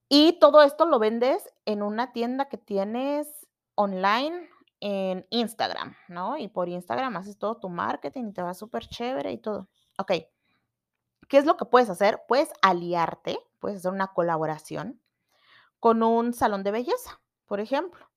Y 0.08 0.38
todo 0.40 0.62
esto 0.62 0.86
lo 0.86 0.98
vendes 0.98 1.48
en 1.64 1.82
una 1.82 2.12
tienda 2.12 2.48
que 2.48 2.58
tienes 2.58 3.46
online 3.74 4.48
en 4.80 5.26
Instagram, 5.30 5.94
¿no? 6.08 6.38
Y 6.38 6.48
por 6.48 6.68
Instagram 6.68 7.16
haces 7.16 7.38
todo 7.38 7.58
tu 7.58 7.68
marketing 7.68 8.28
y 8.28 8.32
te 8.32 8.42
va 8.42 8.54
súper 8.54 8.86
chévere 8.86 9.32
y 9.32 9.38
todo. 9.38 9.68
Ok. 9.98 10.12
¿Qué 11.28 11.36
es 11.36 11.44
lo 11.44 11.56
que 11.56 11.66
puedes 11.66 11.90
hacer? 11.90 12.22
Puedes 12.26 12.50
aliarte, 12.62 13.38
puedes 13.58 13.78
hacer 13.78 13.92
una 13.92 14.08
colaboración 14.08 15.00
con 15.78 16.02
un 16.02 16.32
salón 16.32 16.62
de 16.64 16.70
belleza, 16.70 17.20
por 17.46 17.60
ejemplo, 17.60 18.10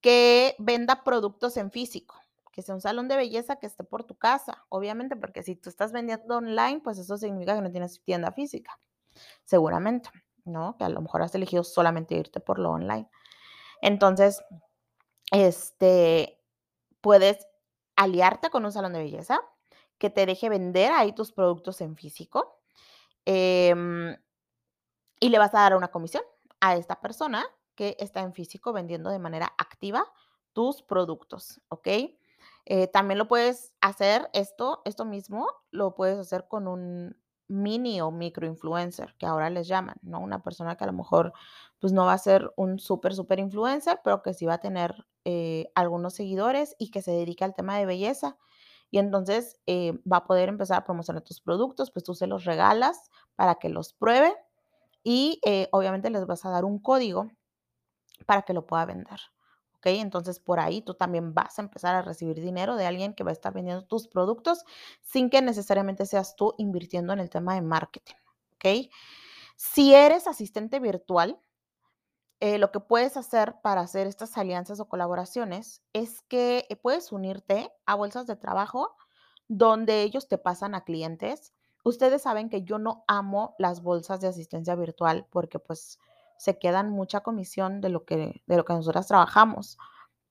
que 0.00 0.54
venda 0.58 1.02
productos 1.02 1.56
en 1.56 1.70
físico 1.70 2.14
que 2.52 2.62
sea 2.62 2.74
un 2.74 2.80
salón 2.80 3.08
de 3.08 3.16
belleza 3.16 3.56
que 3.56 3.66
esté 3.66 3.84
por 3.84 4.04
tu 4.04 4.16
casa, 4.16 4.64
obviamente, 4.68 5.16
porque 5.16 5.42
si 5.42 5.56
tú 5.56 5.68
estás 5.68 5.92
vendiendo 5.92 6.36
online, 6.36 6.80
pues 6.82 6.98
eso 6.98 7.16
significa 7.16 7.54
que 7.54 7.62
no 7.62 7.70
tienes 7.70 8.02
tienda 8.02 8.32
física, 8.32 8.78
seguramente, 9.44 10.10
¿no? 10.44 10.76
Que 10.76 10.84
a 10.84 10.88
lo 10.88 11.00
mejor 11.00 11.22
has 11.22 11.34
elegido 11.34 11.64
solamente 11.64 12.14
irte 12.16 12.40
por 12.40 12.58
lo 12.58 12.70
online. 12.70 13.08
Entonces, 13.82 14.42
este, 15.32 16.40
puedes 17.00 17.46
aliarte 17.96 18.50
con 18.50 18.64
un 18.64 18.72
salón 18.72 18.92
de 18.92 19.00
belleza 19.00 19.40
que 19.98 20.10
te 20.10 20.26
deje 20.26 20.48
vender 20.48 20.92
ahí 20.92 21.12
tus 21.12 21.32
productos 21.32 21.80
en 21.80 21.96
físico. 21.96 22.60
Em, 23.26 24.16
y 25.20 25.28
le 25.28 25.38
vas 25.38 25.54
a 25.54 25.60
dar 25.60 25.76
una 25.76 25.88
comisión 25.88 26.22
a 26.60 26.76
esta 26.76 27.00
persona 27.00 27.44
que 27.74 27.96
está 28.00 28.20
en 28.20 28.32
físico 28.32 28.72
vendiendo 28.72 29.10
de 29.10 29.18
manera 29.18 29.52
activa 29.58 30.04
tus 30.52 30.82
productos, 30.82 31.60
¿ok? 31.68 31.88
Eh, 32.72 32.86
también 32.86 33.18
lo 33.18 33.26
puedes 33.26 33.74
hacer 33.80 34.30
esto, 34.32 34.80
esto 34.84 35.04
mismo, 35.04 35.48
lo 35.72 35.96
puedes 35.96 36.16
hacer 36.16 36.46
con 36.46 36.68
un 36.68 37.16
mini 37.48 38.00
o 38.00 38.12
micro 38.12 38.46
influencer, 38.46 39.16
que 39.18 39.26
ahora 39.26 39.50
les 39.50 39.66
llaman, 39.66 39.96
¿no? 40.02 40.20
Una 40.20 40.44
persona 40.44 40.76
que 40.76 40.84
a 40.84 40.86
lo 40.86 40.92
mejor 40.92 41.32
pues 41.80 41.92
no 41.92 42.06
va 42.06 42.12
a 42.12 42.18
ser 42.18 42.52
un 42.54 42.78
súper, 42.78 43.12
súper 43.16 43.40
influencer, 43.40 43.98
pero 44.04 44.22
que 44.22 44.34
sí 44.34 44.46
va 44.46 44.54
a 44.54 44.60
tener 44.60 45.04
eh, 45.24 45.72
algunos 45.74 46.14
seguidores 46.14 46.76
y 46.78 46.92
que 46.92 47.02
se 47.02 47.10
dedica 47.10 47.44
al 47.44 47.56
tema 47.56 47.76
de 47.76 47.86
belleza. 47.86 48.36
Y 48.92 48.98
entonces 48.98 49.58
eh, 49.66 49.98
va 50.10 50.18
a 50.18 50.24
poder 50.24 50.48
empezar 50.48 50.78
a 50.78 50.84
promocionar 50.84 51.24
tus 51.24 51.40
productos, 51.40 51.90
pues 51.90 52.04
tú 52.04 52.14
se 52.14 52.28
los 52.28 52.44
regalas 52.44 53.10
para 53.34 53.56
que 53.56 53.68
los 53.68 53.94
pruebe 53.94 54.32
y 55.02 55.40
obviamente 55.72 56.08
les 56.10 56.24
vas 56.24 56.44
a 56.44 56.50
dar 56.50 56.64
un 56.64 56.78
código 56.78 57.32
para 58.26 58.42
que 58.42 58.54
lo 58.54 58.64
pueda 58.64 58.84
vender. 58.84 59.18
¿Ok? 59.80 59.86
Entonces 59.86 60.38
por 60.38 60.60
ahí 60.60 60.82
tú 60.82 60.94
también 60.94 61.32
vas 61.32 61.58
a 61.58 61.62
empezar 61.62 61.94
a 61.94 62.02
recibir 62.02 62.40
dinero 62.40 62.76
de 62.76 62.86
alguien 62.86 63.14
que 63.14 63.24
va 63.24 63.30
a 63.30 63.32
estar 63.32 63.52
vendiendo 63.52 63.84
tus 63.84 64.08
productos 64.08 64.64
sin 65.02 65.30
que 65.30 65.40
necesariamente 65.40 66.04
seas 66.04 66.36
tú 66.36 66.54
invirtiendo 66.58 67.14
en 67.14 67.20
el 67.20 67.30
tema 67.30 67.54
de 67.54 67.62
marketing, 67.62 68.14
¿ok? 68.54 68.90
Si 69.56 69.94
eres 69.94 70.26
asistente 70.26 70.80
virtual, 70.80 71.40
eh, 72.40 72.58
lo 72.58 72.70
que 72.72 72.80
puedes 72.80 73.16
hacer 73.16 73.56
para 73.62 73.80
hacer 73.80 74.06
estas 74.06 74.36
alianzas 74.36 74.80
o 74.80 74.88
colaboraciones 74.88 75.82
es 75.92 76.22
que 76.22 76.66
eh, 76.68 76.76
puedes 76.76 77.12
unirte 77.12 77.72
a 77.86 77.94
bolsas 77.94 78.26
de 78.26 78.36
trabajo 78.36 78.96
donde 79.48 80.02
ellos 80.02 80.28
te 80.28 80.38
pasan 80.38 80.74
a 80.74 80.84
clientes. 80.84 81.52
Ustedes 81.84 82.22
saben 82.22 82.50
que 82.50 82.62
yo 82.62 82.78
no 82.78 83.04
amo 83.08 83.54
las 83.58 83.82
bolsas 83.82 84.20
de 84.20 84.28
asistencia 84.28 84.74
virtual 84.74 85.26
porque 85.30 85.58
pues 85.58 85.98
se 86.40 86.58
quedan 86.58 86.88
mucha 86.88 87.20
comisión 87.20 87.82
de 87.82 87.90
lo 87.90 88.06
que, 88.06 88.42
de 88.46 88.56
lo 88.56 88.64
que 88.64 88.72
nosotras 88.72 89.06
trabajamos, 89.06 89.76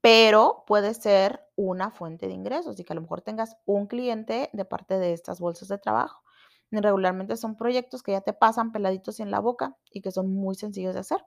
pero 0.01 0.63
puede 0.65 0.95
ser 0.95 1.39
una 1.55 1.91
fuente 1.91 2.27
de 2.27 2.33
ingresos 2.33 2.79
y 2.79 2.83
que 2.83 2.93
a 2.93 2.95
lo 2.95 3.03
mejor 3.03 3.21
tengas 3.21 3.57
un 3.65 3.85
cliente 3.85 4.49
de 4.51 4.65
parte 4.65 4.97
de 4.97 5.13
estas 5.13 5.39
bolsas 5.39 5.67
de 5.67 5.77
trabajo. 5.77 6.23
Regularmente 6.71 7.37
son 7.37 7.55
proyectos 7.55 8.01
que 8.01 8.13
ya 8.13 8.21
te 8.21 8.33
pasan 8.33 8.71
peladitos 8.71 9.19
en 9.19 9.29
la 9.29 9.39
boca 9.39 9.77
y 9.91 10.01
que 10.01 10.09
son 10.09 10.33
muy 10.33 10.55
sencillos 10.55 10.95
de 10.95 11.01
hacer. 11.01 11.23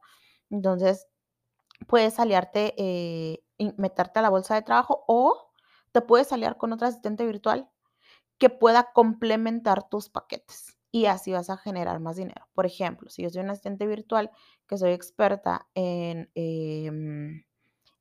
Entonces, 0.51 1.07
puedes 1.87 2.19
aliarte, 2.19 2.75
eh, 2.77 3.45
meterte 3.77 4.19
a 4.19 4.23
la 4.23 4.31
bolsa 4.31 4.57
de 4.57 4.63
trabajo 4.63 5.05
o 5.07 5.53
te 5.93 6.01
puedes 6.01 6.33
aliar 6.33 6.57
con 6.57 6.73
otra 6.73 6.89
asistente 6.89 7.25
virtual 7.25 7.71
que 8.39 8.51
pueda 8.51 8.93
complementar 8.93 9.89
tus 9.89 10.09
paquetes 10.09 10.77
y 10.93 11.07
así 11.07 11.33
vas 11.33 11.51
a 11.51 11.57
generar 11.57 11.99
más 12.01 12.17
dinero. 12.17 12.47
Por 12.55 12.67
ejemplo, 12.67 13.09
si 13.11 13.23
yo 13.23 13.31
soy 13.31 13.43
un 13.43 13.51
asistente 13.51 13.87
virtual 13.87 14.31
que 14.69 14.77
soy 14.77 14.93
experta 14.93 15.67
en, 15.75 16.31
em, 16.35 17.45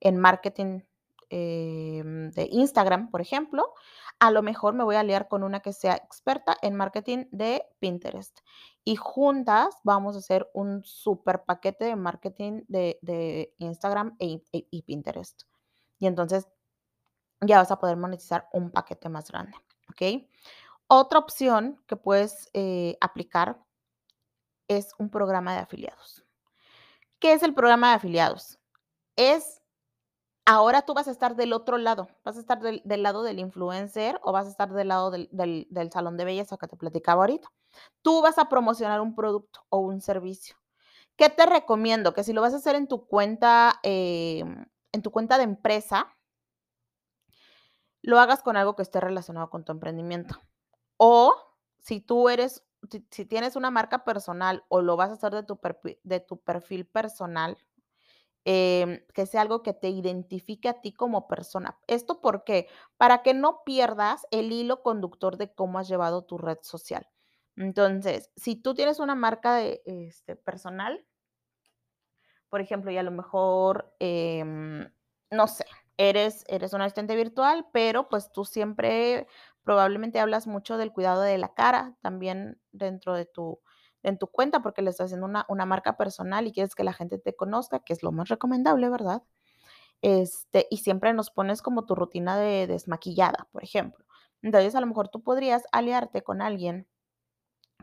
en 0.01 0.17
marketing 0.17 0.81
em, 1.29 2.29
de 2.31 2.49
Instagram, 2.51 3.09
por 3.09 3.21
ejemplo, 3.21 3.73
a 4.19 4.31
lo 4.31 4.41
mejor 4.41 4.73
me 4.73 4.83
voy 4.83 4.95
a 4.95 4.99
aliar 4.99 5.29
con 5.29 5.43
una 5.43 5.61
que 5.61 5.71
sea 5.71 5.95
experta 5.95 6.57
en 6.61 6.75
marketing 6.75 7.25
de 7.31 7.63
Pinterest. 7.79 8.37
Y 8.83 8.97
juntas 8.97 9.77
vamos 9.83 10.15
a 10.15 10.19
hacer 10.19 10.49
un 10.53 10.83
super 10.83 11.43
paquete 11.45 11.85
de 11.85 11.95
marketing 11.95 12.63
de, 12.67 13.53
Instagram 13.59 14.17
e, 14.19 14.43
e, 14.51 14.67
y 14.69 14.81
Pinterest. 14.81 15.43
Y 15.99 16.07
entonces 16.07 16.49
ya 17.39 17.57
vas 17.57 17.71
a 17.71 17.79
poder 17.79 17.95
monetizar 17.95 18.49
un 18.51 18.69
paquete 18.71 19.07
más 19.07 19.31
grande. 19.31 19.57
¿Ok? 19.89 20.27
Otra 20.93 21.19
opción 21.19 21.81
que 21.87 21.95
puedes 21.95 22.49
eh, 22.51 22.97
aplicar 22.99 23.57
es 24.67 24.93
un 24.97 25.09
programa 25.09 25.53
de 25.53 25.59
afiliados. 25.59 26.25
¿Qué 27.17 27.31
es 27.31 27.43
el 27.43 27.53
programa 27.53 27.91
de 27.91 27.95
afiliados? 27.95 28.59
Es, 29.15 29.61
ahora 30.45 30.81
tú 30.81 30.93
vas 30.93 31.07
a 31.07 31.11
estar 31.11 31.37
del 31.37 31.53
otro 31.53 31.77
lado, 31.77 32.09
vas 32.25 32.35
a 32.35 32.41
estar 32.41 32.59
del, 32.59 32.81
lado 32.83 33.23
del 33.23 33.39
influencer 33.39 34.19
o 34.21 34.33
vas 34.33 34.47
a 34.47 34.49
estar 34.49 34.73
del 34.73 34.89
lado 34.89 35.11
del, 35.11 35.89
salón 35.93 36.17
de 36.17 36.25
belleza 36.25 36.57
que 36.57 36.67
te 36.67 36.75
platicaba 36.75 37.21
ahorita. 37.21 37.49
Tú 38.01 38.21
vas 38.21 38.37
a 38.37 38.49
promocionar 38.49 38.99
un 38.99 39.15
producto 39.15 39.65
o 39.69 39.77
un 39.77 40.01
servicio. 40.01 40.57
¿Qué 41.15 41.29
te 41.29 41.45
recomiendo? 41.45 42.13
Que 42.13 42.25
si 42.25 42.33
lo 42.33 42.41
vas 42.41 42.53
a 42.53 42.57
hacer 42.57 42.75
en 42.75 42.89
tu 42.89 43.07
cuenta, 43.07 43.79
em, 43.83 44.65
en 44.91 45.01
tu 45.01 45.09
cuenta 45.09 45.37
de 45.37 45.45
empresa, 45.45 46.13
lo 48.01 48.19
hagas 48.19 48.43
con 48.43 48.57
algo 48.57 48.75
que 48.75 48.81
esté 48.81 48.99
relacionado 48.99 49.49
con 49.49 49.63
tu 49.63 49.71
emprendimiento. 49.71 50.37
O 51.03 51.33
si 51.79 51.99
tú 51.99 52.29
eres, 52.29 52.63
si, 53.09 53.25
tienes 53.25 53.55
una 53.55 53.71
marca 53.71 54.03
personal 54.03 54.63
o 54.67 54.83
lo 54.83 54.97
vas 54.97 55.09
a 55.09 55.13
hacer 55.13 55.33
de 55.33 55.41
tu, 55.41 55.59
de 56.03 56.19
tu 56.19 56.37
perfil 56.37 56.85
personal, 56.85 57.57
em, 58.45 59.03
que 59.11 59.25
sea 59.25 59.41
algo 59.41 59.63
que 59.63 59.73
te 59.73 59.89
identifique 59.89 60.69
a 60.69 60.79
ti 60.79 60.93
como 60.93 61.27
persona. 61.27 61.79
¿Esto 61.87 62.21
por 62.21 62.43
qué? 62.43 62.67
Para 62.97 63.23
que 63.23 63.33
no 63.33 63.63
pierdas 63.65 64.27
el 64.29 64.51
hilo 64.51 64.83
conductor 64.83 65.37
de 65.37 65.51
cómo 65.51 65.79
has 65.79 65.87
llevado 65.87 66.23
tu 66.23 66.37
red 66.37 66.59
social. 66.61 67.07
Entonces, 67.55 68.29
si 68.35 68.55
tú 68.55 68.75
tienes 68.75 68.99
una 68.99 69.15
marca 69.15 69.55
de, 69.55 69.81
este, 69.87 70.35
personal, 70.35 71.03
por 72.47 72.61
ejemplo, 72.61 72.91
y 72.91 72.97
a 72.97 73.03
lo 73.03 73.09
mejor, 73.09 73.95
em, 73.97 74.87
no 75.31 75.47
sé, 75.47 75.65
eres, 75.97 76.45
eres 76.47 76.73
un 76.73 76.81
asistente 76.81 77.15
virtual, 77.15 77.67
pero 77.71 78.09
pues 78.09 78.31
tú 78.31 78.45
siempre 78.45 79.27
probablemente 79.63 80.19
hablas 80.19 80.47
mucho 80.47 80.77
del 80.77 80.91
cuidado 80.91 81.21
de 81.21 81.37
la 81.37 81.53
cara 81.53 81.95
también 82.01 82.59
dentro 82.71 83.13
de 83.13 83.25
tu, 83.25 83.59
en 84.03 84.17
tu 84.17 84.27
cuenta 84.27 84.61
porque 84.61 84.81
le 84.81 84.89
estás 84.89 85.05
haciendo 85.05 85.25
una, 85.25 85.45
una, 85.49 85.65
marca 85.65 85.97
personal 85.97 86.47
y 86.47 86.51
quieres 86.51 86.75
que 86.75 86.83
la 86.83 86.93
gente 86.93 87.17
te 87.19 87.35
conozca, 87.35 87.79
que 87.79 87.93
es 87.93 88.03
lo 88.03 88.11
más 88.11 88.29
recomendable, 88.29 88.89
¿verdad? 88.89 89.23
Este, 90.01 90.67
y 90.71 90.77
siempre 90.77 91.13
nos 91.13 91.29
pones 91.29 91.61
como 91.61 91.85
tu 91.85 91.95
rutina 91.95 92.37
de 92.37 92.67
desmaquillada, 92.67 93.47
por 93.51 93.63
ejemplo. 93.63 94.05
Entonces, 94.41 94.75
a 94.75 94.81
lo 94.81 94.87
mejor 94.87 95.09
tú 95.09 95.21
podrías 95.21 95.63
aliarte 95.71 96.23
con 96.23 96.41
alguien 96.41 96.87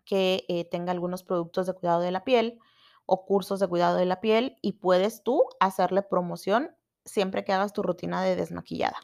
que 0.04 0.44
eh, 0.48 0.64
tenga 0.68 0.92
algunos 0.92 1.22
productos 1.22 1.66
de 1.66 1.74
cuidado 1.74 2.00
de 2.00 2.10
la 2.10 2.24
piel 2.24 2.58
o 3.06 3.24
cursos 3.24 3.60
de 3.60 3.68
cuidado 3.68 3.96
de 3.96 4.06
la 4.06 4.20
piel 4.20 4.58
y 4.62 4.72
puedes 4.72 5.22
tú 5.22 5.44
hacerle 5.60 6.02
promoción 6.02 6.74
siempre 7.04 7.44
que 7.44 7.52
hagas 7.52 7.72
tu 7.72 7.82
rutina 7.82 8.22
de 8.22 8.36
desmaquillada. 8.36 8.98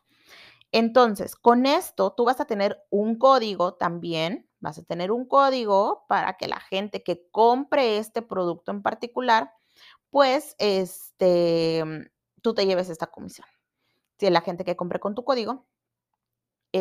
Entonces, 0.77 1.37
con 1.37 1.67
esto 1.67 2.15
tú 2.17 2.25
vas 2.25 2.41
a 2.41 2.47
tener 2.47 2.85
un 2.91 3.17
código 3.17 3.75
también, 3.75 4.51
vas 4.59 4.77
a 4.77 4.83
tener 4.83 5.13
un 5.13 5.25
código 5.25 6.05
para 6.09 6.37
que 6.37 6.49
la 6.49 6.59
gente 6.59 7.05
que 7.05 7.29
compre 7.31 7.99
este 7.99 8.23
producto 8.23 8.73
en 8.73 8.83
particular, 8.83 9.53
pues, 10.11 10.57
este, 10.59 11.85
tú 12.43 12.55
te 12.55 12.67
lleves 12.67 12.91
esta 12.91 13.07
comisión. 13.07 13.47
Si 14.19 14.31
la 14.31 14.41
gente 14.41 14.65
que 14.65 14.77
compre 14.77 14.99
con 15.01 15.15
tu 15.15 15.25
código, 15.25 15.65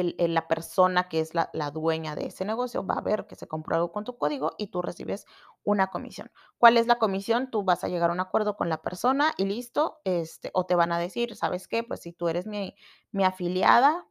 la 0.01 0.47
persona 0.47 1.08
que 1.08 1.19
es 1.19 1.34
la, 1.34 1.49
dueña 1.71 2.15
de 2.15 2.25
ese 2.25 2.45
negocio 2.45 2.86
va 2.86 2.95
a 2.95 3.01
ver 3.01 3.27
que 3.27 3.36
se 3.36 3.47
compró 3.47 3.75
algo 3.75 3.91
con 3.91 4.03
tu 4.03 4.17
código 4.17 4.53
y 4.58 4.67
tú 4.67 4.82
recibes 4.82 5.25
una 5.63 5.88
comisión. 5.88 6.32
¿Cuál 6.58 6.77
es 6.77 6.88
la 6.88 6.97
comisión? 6.97 7.51
Tú 7.51 7.63
vas 7.63 7.84
a 7.84 7.88
llegar 7.88 8.10
a 8.10 8.13
un 8.13 8.19
acuerdo 8.19 8.58
con 8.58 8.69
la 8.69 8.82
persona 8.82 9.34
y 9.38 9.45
listo, 9.45 10.01
este, 10.03 10.49
o 10.53 10.65
te 10.65 10.75
van 10.75 10.91
a 10.91 10.99
decir, 10.99 11.36
¿sabes 11.36 11.67
qué? 11.67 11.84
Pues 11.84 12.01
si 12.01 12.12
tú 12.12 12.27
eres 12.27 12.47
mi, 12.47 12.75
mi 13.12 13.23
afiliada, 13.23 14.08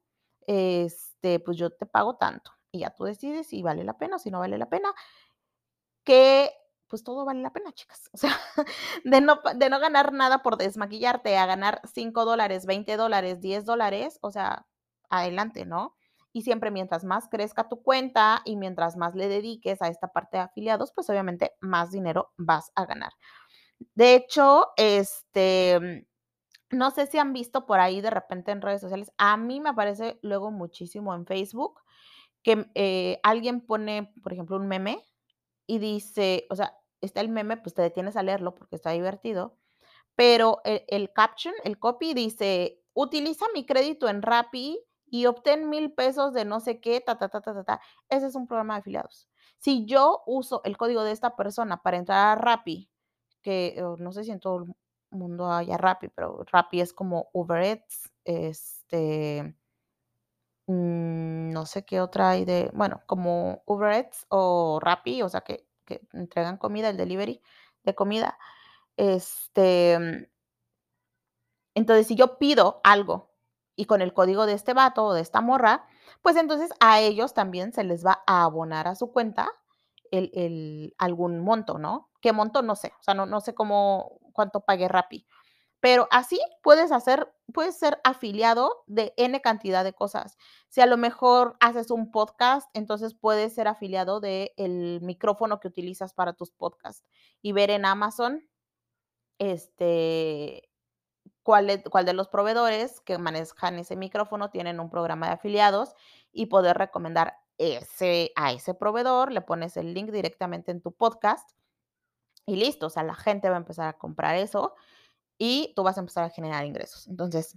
este, 0.47 1.41
pues 1.41 1.57
yo 1.57 1.71
te 1.71 1.87
pago 1.87 2.17
tanto. 2.17 2.53
Y 2.71 2.81
ya 2.81 2.91
tú 2.95 3.05
decides 3.05 3.49
si 3.49 3.63
vale 3.63 3.85
la 3.85 3.99
pena 3.99 4.19
si 4.19 4.31
no 4.31 4.39
vale 4.39 4.59
la 4.59 4.69
pena. 4.69 4.95
Que 6.05 6.51
pues 6.89 7.05
todo 7.05 7.25
vale 7.25 7.41
la 7.41 7.53
pena, 7.53 7.73
chicas. 7.73 8.11
O 8.13 8.19
sea, 8.19 8.37
de 9.05 9.21
no, 9.23 9.41
de 9.57 9.71
no 9.71 9.81
ganar 9.81 10.13
nada 10.13 10.43
por 10.43 10.59
desmaquillarte 10.59 11.39
a 11.39 11.47
ganar 11.47 11.81
5 11.93 12.25
dólares, 12.27 12.67
20 12.67 12.97
dólares, 12.99 13.41
10 13.41 13.65
dólares, 13.65 14.19
o 14.21 14.31
sea, 14.31 14.67
adelante, 15.13 15.67
¿no? 15.67 15.95
Y 16.33 16.43
siempre 16.43 16.71
mientras 16.71 17.05
más 17.05 17.29
crezca 17.29 17.69
tu 17.69 17.83
cuenta 17.83 18.41
y 18.45 18.57
mientras 18.57 18.97
más 18.97 19.15
le 19.15 19.29
dediques 19.29 19.83
a 19.83 19.89
esta 19.89 20.09
parte 20.09 20.39
de 20.39 20.45
afiliados, 20.45 20.91
pues 20.93 21.09
obviamente 21.11 21.53
más 21.61 21.91
dinero 21.91 22.33
vas 22.39 22.73
a 22.75 22.87
ganar. 22.87 23.13
De 23.95 24.15
hecho, 24.15 24.69
este, 24.77 26.07
no 26.71 26.91
sé 26.91 27.07
si 27.07 27.19
han 27.19 27.35
visto 27.35 27.67
por 27.67 27.81
ahí 27.81 28.01
de 28.01 28.11
repente 28.11 28.51
en 28.51 28.63
redes 28.63 28.81
sociales, 28.81 29.13
a 29.19 29.37
mí 29.37 29.61
me 29.61 29.71
aparece 29.71 30.19
luego 30.23 30.51
muchísimo 30.51 31.15
en 31.15 31.27
Facebook 31.27 31.81
que 32.43 32.67
eh, 32.75 33.21
alguien 33.23 33.61
pone, 33.61 34.13
por 34.23 34.33
ejemplo, 34.33 34.57
un 34.57 34.67
meme 34.67 35.05
y 35.67 35.79
dice, 35.79 36.47
o 36.51 36.57
sea, 36.57 36.77
está 37.03 37.21
el 37.21 37.29
meme, 37.29 37.59
pues 37.59 37.75
te 37.75 37.83
detienes 37.83 38.17
a 38.17 38.23
leerlo 38.23 38.55
porque 38.55 38.77
está 38.77 38.91
divertido, 38.91 39.59
pero 40.17 40.61
el, 40.65 40.83
el 40.89 41.13
caption, 41.13 41.55
el 41.65 41.79
copy 41.79 42.15
dice, 42.15 42.81
utiliza 42.95 43.47
mi 43.55 43.67
crédito 43.67 44.09
en 44.09 44.23
Rappi 44.23 44.81
y 45.13 45.27
obtén 45.27 45.69
mil 45.69 45.93
pesos 45.93 46.33
de 46.33 46.47
no 46.47 46.59
sé 46.59 46.81
qué, 46.81 47.03
ta, 47.03 47.19
ta, 47.19 47.29
ta, 47.29 47.43
ta, 47.43 47.53
ta, 47.53 47.65
ta. 47.65 47.81
Ese 48.09 48.27
es 48.29 48.35
un 48.35 48.47
programa 48.47 48.75
de 48.75 48.81
afiliados. 48.81 49.29
Si 49.59 49.85
yo 49.85 50.23
uso 50.27 50.63
el 50.65 50.79
código 50.79 51.05
de 51.05 51.13
esta 51.13 51.37
persona 51.37 51.83
para 51.83 51.99
entrar 51.99 52.39
a 52.39 52.41
Rappi, 52.41 52.89
que 53.43 53.77
no 53.99 54.13
sé 54.13 54.25
si 54.25 54.31
en 54.31 54.41
todo 54.41 54.65
el 54.65 54.75
mundo 55.11 55.53
haya 55.53 55.77
Rappi, 55.77 56.09
pero 56.09 56.45
Rappi 56.51 56.81
es 56.81 56.95
como 56.95 57.29
Uber 57.35 57.63
Eats, 57.63 58.11
este, 58.25 59.55
mm, 60.67 61.51
no 61.53 61.67
sé 61.67 61.85
qué 61.85 62.01
otra 62.01 62.31
hay 62.31 62.47
de, 62.47 62.71
bueno, 62.73 63.03
como 63.07 63.63
Uber 63.67 63.93
Eats 63.93 64.25
o 64.31 64.81
Rappi, 64.81 65.21
o 65.21 65.29
sea, 65.29 65.43
que, 65.43 65.67
que 65.85 66.01
entregan 66.15 66.57
comida, 66.57 66.89
el 66.89 66.97
delivery 66.97 67.43
de 67.85 67.95
comida. 67.95 68.39
Este, 68.97 70.31
entonces, 71.75 72.07
si 72.07 72.17
yo 72.17 72.39
pido 72.39 72.81
algo 72.85 73.32
y 73.83 73.85
con 73.85 74.01
el 74.01 74.15
código 74.15 74.47
de 74.47 74.53
este 74.53 74.75
vato 74.75 75.07
o 75.07 75.13
de 75.13 75.21
esta 75.23 75.41
morra, 75.41 75.85
pues 76.23 76.37
entonces 76.37 76.71
a 76.79 77.01
ellos 77.01 77.35
también 77.35 77.73
se 77.73 77.83
les 77.83 78.07
va 78.07 78.23
a 78.29 78.45
abonar 78.45 78.87
a 78.87 78.95
su 78.95 79.11
cuenta 79.11 79.51
el, 80.13 80.31
el 80.35 80.95
algún 80.99 81.41
monto, 81.41 81.79
¿no? 81.79 82.09
¿Qué 82.21 82.33
monto? 82.33 82.63
No 82.63 82.77
sé, 82.77 82.93
o 83.01 83.03
sea, 83.03 83.15
no, 83.15 83.27
no 83.27 83.41
sé 83.41 83.55
cómo, 83.55 84.21
cuánto 84.33 84.61
pague 84.61 84.87
Rappi. 84.87 85.27
Pero 85.81 86.07
así 86.13 86.39
puedes 86.63 86.93
hacer, 86.93 87.35
puedes 87.53 87.77
ser 87.77 87.99
afiliado 88.05 88.85
de 88.87 89.15
N 89.17 89.41
cantidad 89.41 89.83
de 89.83 89.95
cosas. 89.95 90.37
Si 90.69 90.81
a 90.81 90.87
lo 90.87 90.97
mejor 90.97 91.57
haces 91.59 91.91
un 91.91 92.13
podcast, 92.13 92.71
entonces 92.75 93.15
puedes 93.15 93.53
ser 93.53 93.67
afiliado 93.67 94.21
del 94.21 94.53
el 94.59 95.01
micrófono 95.03 95.59
que 95.59 95.67
utilizas 95.67 96.15
para 96.15 96.35
tus 96.35 96.53
podcasts 96.53 97.05
y 97.41 97.51
ver 97.51 97.71
en 97.71 97.85
Amazon 97.85 98.49
este, 99.41 100.72
cuál, 101.43 101.67
de 101.67 102.13
los 102.13 102.29
proveedores 102.29 103.01
que 103.01 103.19
manejan 103.19 103.79
ese 103.79 103.97
micrófono 103.97 104.51
tienen 104.51 104.81
un 104.81 104.91
programa 104.91 105.27
de 105.27 105.33
afiliados 105.35 105.95
y 106.33 106.47
poder 106.47 106.79
recomendar 106.79 107.39
ese, 107.59 108.33
a 108.37 108.53
ese 108.53 108.75
proveedor, 108.75 109.33
le 109.33 109.41
pones 109.41 109.77
el 109.77 109.95
link 109.95 110.11
directamente 110.11 110.71
en 110.71 110.81
tu 110.81 110.93
podcast 110.93 111.51
y 112.47 112.57
listo, 112.57 112.87
o 112.87 112.91
sea, 112.91 113.03
la 113.03 113.15
gente 113.15 113.49
va 113.49 113.57
a 113.57 113.59
empezar 113.59 113.89
a 113.89 113.99
comprar 113.99 114.37
eso 114.37 114.75
y 115.39 115.73
tú 115.77 115.83
vas 115.83 115.97
a 115.97 116.01
empezar 116.01 116.25
a 116.25 116.31
generar 116.31 116.65
ingresos. 116.65 117.07
Entonces, 117.09 117.57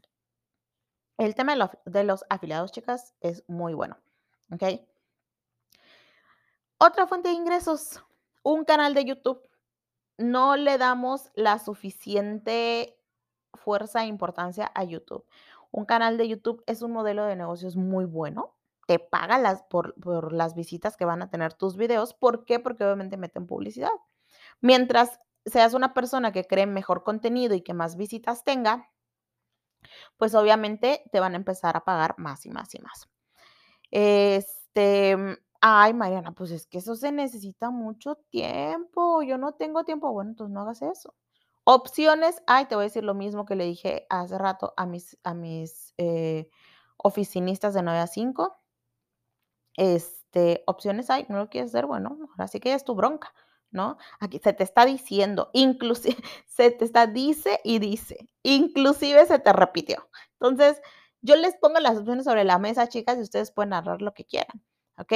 el 1.17 1.33
tema 1.33 1.53
de, 1.53 1.59
lo- 1.59 1.71
de 1.85 2.03
los 2.03 2.25
afiliados, 2.29 2.71
chicas, 2.71 3.15
es 3.21 3.43
muy 3.47 3.73
bueno. 3.73 3.97
¿Ok? 4.51 4.63
Otra 6.77 7.07
fuente 7.07 7.29
de 7.29 7.35
ingresos, 7.35 8.03
un 8.43 8.65
canal 8.65 8.93
de 8.93 9.05
YouTube. 9.05 9.41
No 10.17 10.55
le 10.55 10.77
damos 10.77 11.31
la 11.35 11.57
suficiente 11.59 12.97
fuerza 13.55 14.03
e 14.03 14.07
importancia 14.07 14.71
a 14.73 14.83
YouTube. 14.83 15.25
Un 15.71 15.85
canal 15.85 16.17
de 16.17 16.27
YouTube 16.27 16.63
es 16.67 16.81
un 16.81 16.91
modelo 16.91 17.25
de 17.25 17.35
negocios 17.35 17.75
muy 17.75 18.05
bueno. 18.05 18.55
Te 18.87 18.99
paga 18.99 19.37
las, 19.37 19.63
por, 19.63 19.95
por 19.95 20.31
las 20.31 20.55
visitas 20.55 20.95
que 20.95 21.05
van 21.05 21.21
a 21.21 21.29
tener 21.29 21.53
tus 21.53 21.75
videos. 21.75 22.13
¿Por 22.13 22.45
qué? 22.45 22.59
Porque 22.59 22.83
obviamente 22.83 23.17
meten 23.17 23.47
publicidad. 23.47 23.89
Mientras 24.61 25.19
seas 25.45 25.73
una 25.73 25.93
persona 25.93 26.31
que 26.31 26.45
cree 26.45 26.65
mejor 26.65 27.03
contenido 27.03 27.55
y 27.55 27.61
que 27.61 27.73
más 27.73 27.97
visitas 27.97 28.43
tenga, 28.43 28.89
pues 30.17 30.35
obviamente 30.35 31.03
te 31.11 31.19
van 31.19 31.33
a 31.33 31.37
empezar 31.37 31.77
a 31.77 31.83
pagar 31.85 32.15
más 32.17 32.45
y 32.45 32.49
más 32.49 32.73
y 32.75 32.79
más. 32.79 33.07
Este, 33.91 35.15
mm, 35.17 35.37
ay, 35.61 35.93
Mariana, 35.93 36.31
pues 36.33 36.51
es 36.51 36.67
que 36.67 36.79
eso 36.79 36.95
se 36.95 37.11
necesita 37.11 37.69
mucho 37.69 38.15
tiempo. 38.29 39.23
Yo 39.23 39.37
no 39.37 39.53
tengo 39.53 39.83
tiempo. 39.83 40.11
Bueno, 40.11 40.31
entonces 40.31 40.53
no 40.53 40.61
hagas 40.61 40.81
eso. 40.81 41.13
Opciones, 41.67 42.43
ay, 42.45 42.65
te 42.65 42.75
voy 42.75 42.83
a 42.83 42.85
decir 42.87 43.03
lo 43.03 43.15
mismo 43.15 43.45
que 43.45 43.55
le 43.55 43.65
dije 43.65 44.05
hace 44.11 44.37
rato 44.37 44.75
a 44.77 44.85
mis, 44.85 45.17
a 45.23 45.33
mis 45.33 45.95
eh, 45.97 46.47
oficinistas 46.97 47.73
de 47.73 47.81
9 47.81 47.99
a 47.99 48.07
5. 48.07 48.55
Este, 49.75 50.63
opciones 50.67 51.09
hay, 51.09 51.25
no 51.27 51.37
lo 51.37 51.49
quieres 51.49 51.71
hacer, 51.71 51.87
bueno, 51.87 52.17
ahora 52.31 52.47
sí 52.47 52.59
que 52.59 52.73
es 52.73 52.85
tu 52.85 52.93
bronca, 52.93 53.33
¿no? 53.71 53.97
Aquí 54.19 54.39
se 54.39 54.53
te 54.53 54.63
está 54.63 54.85
diciendo, 54.85 55.49
inclusive, 55.53 56.15
se 56.47 56.69
te 56.69 56.85
está, 56.85 57.07
dice 57.07 57.59
y 57.63 57.79
dice, 57.79 58.29
inclusive 58.43 59.25
se 59.25 59.39
te 59.39 59.51
repitió. 59.51 60.07
Entonces, 60.33 60.79
yo 61.21 61.35
les 61.35 61.55
pongo 61.57 61.79
las 61.79 61.97
opciones 61.97 62.25
sobre 62.25 62.43
la 62.43 62.59
mesa, 62.59 62.87
chicas, 62.87 63.17
y 63.17 63.21
ustedes 63.21 63.51
pueden 63.51 63.71
narrar 63.71 64.03
lo 64.03 64.13
que 64.13 64.25
quieran, 64.25 64.63
¿ok? 64.99 65.13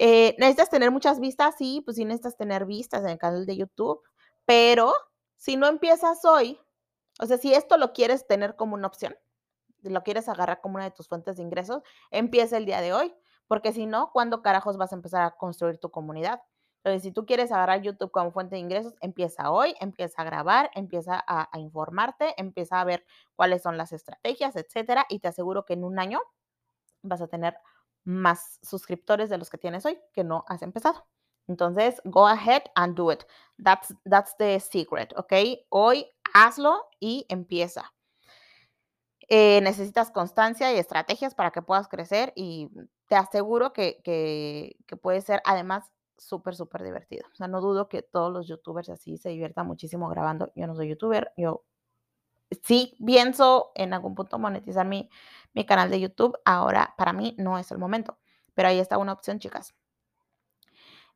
Eh, 0.00 0.34
¿Necesitas 0.38 0.68
tener 0.68 0.90
muchas 0.90 1.20
vistas? 1.20 1.54
Sí, 1.56 1.80
pues 1.84 1.96
sí 1.96 2.04
necesitas 2.04 2.36
tener 2.36 2.66
vistas 2.66 3.04
en 3.04 3.10
el 3.10 3.18
canal 3.18 3.46
de 3.46 3.56
YouTube, 3.56 4.02
pero 4.46 4.92
si 5.36 5.56
no 5.56 5.66
empiezas 5.66 6.24
hoy, 6.24 6.60
o 7.20 7.26
sea, 7.26 7.38
si 7.38 7.54
esto 7.54 7.76
lo 7.78 7.92
quieres 7.92 8.26
tener 8.26 8.56
como 8.56 8.74
una 8.74 8.86
opción, 8.86 9.16
lo 9.82 10.02
quieres 10.02 10.28
agarrar 10.28 10.60
como 10.60 10.76
una 10.76 10.84
de 10.84 10.90
tus 10.90 11.08
fuentes 11.08 11.36
de 11.36 11.42
ingresos, 11.42 11.82
empieza 12.10 12.56
el 12.56 12.66
día 12.66 12.80
de 12.80 12.92
hoy, 12.92 13.14
porque 13.48 13.72
si 13.72 13.86
no, 13.86 14.10
¿cuándo 14.12 14.42
carajos 14.42 14.76
vas 14.76 14.92
a 14.92 14.96
empezar 14.96 15.22
a 15.22 15.36
construir 15.36 15.78
tu 15.78 15.90
comunidad? 15.90 16.40
Entonces, 16.78 17.02
si 17.02 17.12
tú 17.12 17.26
quieres 17.26 17.50
agarrar 17.50 17.82
YouTube 17.82 18.12
como 18.12 18.30
fuente 18.30 18.54
de 18.54 18.60
ingresos, 18.60 18.94
empieza 19.00 19.50
hoy, 19.50 19.74
empieza 19.80 20.22
a 20.22 20.24
grabar, 20.24 20.70
empieza 20.74 21.22
a, 21.26 21.48
a 21.52 21.58
informarte, 21.58 22.34
empieza 22.40 22.80
a 22.80 22.84
ver 22.84 23.04
cuáles 23.34 23.62
son 23.62 23.76
las 23.76 23.92
estrategias, 23.92 24.54
etcétera, 24.56 25.04
y 25.08 25.18
te 25.18 25.28
aseguro 25.28 25.64
que 25.64 25.74
en 25.74 25.84
un 25.84 25.98
año 25.98 26.20
vas 27.02 27.22
a 27.22 27.28
tener 27.28 27.56
más 28.04 28.60
suscriptores 28.62 29.30
de 29.30 29.38
los 29.38 29.50
que 29.50 29.58
tienes 29.58 29.84
hoy 29.86 29.98
que 30.12 30.24
no 30.24 30.44
has 30.48 30.62
empezado. 30.62 31.06
Entonces, 31.48 32.00
go 32.04 32.26
ahead 32.26 32.62
and 32.74 32.96
do 32.96 33.10
it. 33.12 33.24
That's, 33.62 33.94
that's 34.04 34.36
the 34.36 34.60
secret, 34.60 35.12
¿ok? 35.16 35.32
Hoy 35.70 36.06
hazlo 36.34 36.86
y 37.00 37.26
empieza. 37.28 37.92
Eh, 39.28 39.60
necesitas 39.62 40.10
constancia 40.10 40.72
y 40.72 40.78
estrategias 40.78 41.34
para 41.34 41.50
que 41.50 41.62
puedas 41.62 41.88
crecer 41.88 42.32
y 42.36 42.70
te 43.08 43.16
aseguro 43.16 43.72
que, 43.72 44.00
que, 44.04 44.96
puede 45.02 45.20
ser 45.20 45.42
además 45.44 45.90
súper, 46.16 46.54
súper 46.54 46.84
divertido. 46.84 47.26
O 47.32 47.34
sea, 47.34 47.48
no 47.48 47.60
dudo 47.60 47.88
que 47.88 48.02
todos 48.02 48.32
los 48.32 48.46
youtubers 48.46 48.88
así 48.88 49.16
se 49.16 49.30
diviertan 49.30 49.66
muchísimo 49.66 50.08
grabando. 50.08 50.52
Yo 50.54 50.66
no 50.66 50.76
soy 50.76 50.88
youtuber, 50.88 51.32
yo 51.36 51.64
sí 52.62 52.96
pienso 53.04 53.72
en 53.74 53.94
algún 53.94 54.14
punto 54.14 54.38
monetizar 54.38 54.86
mi, 54.86 55.10
mi 55.54 55.66
canal 55.66 55.90
de 55.90 56.00
YouTube. 56.00 56.38
Ahora, 56.44 56.94
para 56.96 57.12
mí 57.12 57.34
no 57.38 57.58
es 57.58 57.70
el 57.72 57.78
momento, 57.78 58.18
pero 58.54 58.68
ahí 58.68 58.78
está 58.78 58.98
una 58.98 59.12
opción, 59.12 59.40
chicas. 59.40 59.74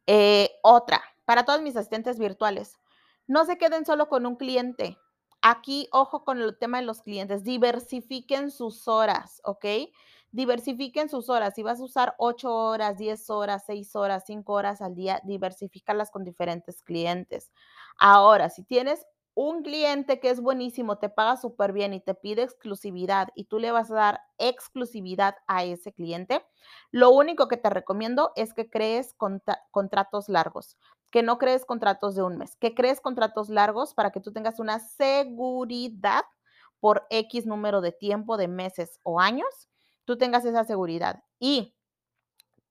Eh, 0.07 0.51
otra, 0.63 1.03
para 1.25 1.45
todos 1.45 1.63
mis 1.63 1.77
asistentes 1.77 2.19
virtuales, 2.19 2.79
no 3.27 3.45
se 3.45 3.59
queden 3.59 3.85
solo 3.85 4.09
con 4.09 4.27
un 4.27 4.37
cliente. 4.37 4.99
Aquí, 5.43 5.89
ojo 5.93 6.25
con 6.25 6.41
el 6.41 6.59
tema 6.59 6.79
de 6.79 6.85
los 6.85 7.03
clientes, 7.03 7.45
diversifiquen 7.45 8.51
sus 8.51 8.89
horas, 8.89 9.41
¿ok? 9.45 9.65
Diversifiquen 10.33 11.09
sus 11.09 11.29
horas. 11.29 11.55
Si 11.55 11.63
vas 11.63 11.81
a 11.81 11.85
usar 11.85 12.15
8 12.19 12.55
horas, 12.55 12.99
10 12.99 13.31
horas, 13.31 13.65
6 13.67 13.97
horas, 13.97 14.25
5 14.27 14.53
horas 14.53 14.83
al 14.83 14.95
día, 14.95 15.21
diversifícalas 15.25 16.11
con 16.11 16.25
diferentes 16.25 16.83
clientes. 16.83 17.51
Ahora, 17.99 18.51
si 18.51 18.63
tienes 18.65 19.07
un 19.35 19.63
cliente 19.63 20.21
que 20.21 20.31
es 20.31 20.41
buenísimo, 20.41 20.99
te 20.99 21.09
paga 21.09 21.37
súper 21.37 21.73
bien 21.73 21.95
y 21.95 22.01
te 22.01 22.15
pide 22.15 22.43
exclusividad 22.43 23.29
y 23.35 23.45
tú 23.45 23.59
le 23.59 23.71
vas 23.71 23.91
a 23.91 23.95
dar 23.95 24.21
exclusividad 24.39 25.37
a 25.47 25.65
ese 25.65 25.93
cliente, 25.93 26.45
lo 26.91 27.11
único 27.11 27.49
que 27.49 27.57
te 27.57 27.71
recomiendo 27.71 28.33
es 28.37 28.55
que 28.55 28.69
crees 28.69 29.15
contra 29.15 29.63
contratos 29.71 30.29
largos, 30.29 30.77
que 31.11 31.23
no 31.23 31.39
crees 31.39 31.65
contratos 31.65 32.15
de 32.15 32.23
un 32.23 32.39
mes, 32.39 32.57
que 32.57 32.75
crees 32.75 33.01
contratos 33.01 33.49
largos 33.49 33.95
para 33.95 34.11
que 34.11 34.21
tú 34.21 34.33
tengas 34.33 34.59
una 34.59 34.79
seguridad 34.79 36.25
por 36.81 37.07
X 37.11 37.47
número 37.47 37.81
de 37.81 37.93
tiempo, 37.93 38.37
de 38.37 38.49
meses 38.49 39.01
o 39.03 39.21
años, 39.21 39.69
tú 40.05 40.17
tengas 40.19 40.45
esa 40.45 40.65
seguridad. 40.65 41.23
Y 41.39 41.77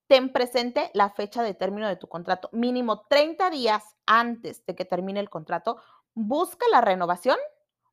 ten 0.07 0.33
presente 0.33 0.89
la 0.95 1.11
fecha 1.11 1.43
de 1.43 1.53
término 1.53 1.87
de 1.87 1.95
tu 1.95 2.07
contrato, 2.07 2.49
mínimo 2.51 3.05
30 3.07 3.51
días 3.51 3.83
antes 4.07 4.65
de 4.65 4.75
que 4.75 4.83
termine 4.83 5.19
el 5.19 5.29
contrato, 5.29 5.77
busca 6.13 6.65
la 6.71 6.81
renovación 6.81 7.37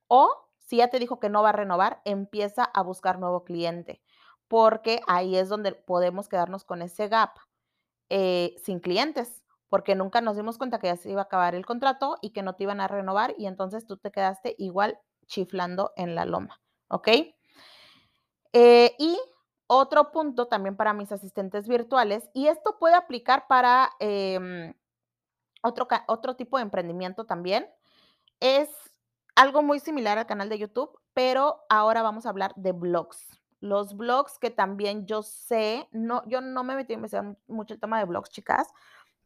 o 0.08 0.30
si 0.58 0.78
ya 0.78 0.88
te 0.88 0.98
dijo 0.98 1.20
que 1.20 1.28
no 1.28 1.42
va 1.42 1.50
a 1.50 1.52
renovar, 1.52 2.02
empieza 2.04 2.64
a 2.64 2.82
buscar 2.82 3.18
nuevo 3.18 3.44
cliente, 3.44 4.02
porque 4.48 5.00
ahí 5.06 5.36
es 5.36 5.48
donde 5.48 5.72
podemos 5.72 6.28
quedarnos 6.28 6.64
con 6.64 6.82
ese 6.82 7.08
gap 7.08 7.38
eh, 8.08 8.56
sin 8.64 8.80
clientes, 8.80 9.44
porque 9.68 9.94
nunca 9.94 10.20
nos 10.20 10.36
dimos 10.36 10.58
cuenta 10.58 10.78
que 10.78 10.88
ya 10.88 10.96
se 10.96 11.10
iba 11.10 11.20
a 11.20 11.24
acabar 11.24 11.54
el 11.54 11.66
contrato 11.66 12.18
y 12.20 12.30
que 12.30 12.42
no 12.42 12.54
te 12.54 12.64
iban 12.64 12.80
a 12.80 12.88
renovar 12.88 13.34
y 13.38 13.46
entonces 13.46 13.86
tú 13.86 13.96
te 13.96 14.10
quedaste 14.10 14.54
igual 14.58 14.98
chiflando 15.26 15.92
en 15.96 16.14
la 16.14 16.24
loma, 16.24 16.60
¿ok? 16.88 17.08
Eh, 18.52 18.94
y 18.98 19.18
otro 19.68 20.12
punto 20.12 20.46
también 20.46 20.76
para 20.76 20.92
mis 20.92 21.12
asistentes 21.12 21.68
virtuales, 21.68 22.28
y 22.32 22.48
esto 22.48 22.78
puede 22.78 22.94
aplicar 22.94 23.46
para 23.48 23.90
eh, 24.00 24.74
otro, 25.62 25.88
otro 26.06 26.36
tipo 26.36 26.56
de 26.56 26.62
emprendimiento 26.62 27.24
también, 27.26 27.68
es 28.40 28.68
algo 29.34 29.62
muy 29.62 29.80
similar 29.80 30.18
al 30.18 30.26
canal 30.26 30.48
de 30.48 30.58
YouTube, 30.58 30.98
pero 31.14 31.64
ahora 31.68 32.02
vamos 32.02 32.26
a 32.26 32.30
hablar 32.30 32.52
de 32.56 32.72
blogs. 32.72 33.40
Los 33.60 33.96
blogs 33.96 34.38
que 34.38 34.50
también 34.50 35.06
yo 35.06 35.22
sé, 35.22 35.88
no, 35.92 36.22
yo 36.26 36.40
no 36.40 36.62
me 36.64 36.74
metí 36.74 36.92
a 36.92 36.96
investigar 36.96 37.36
mucho 37.46 37.74
el 37.74 37.80
tema 37.80 37.98
de 37.98 38.04
blogs, 38.04 38.30
chicas, 38.30 38.68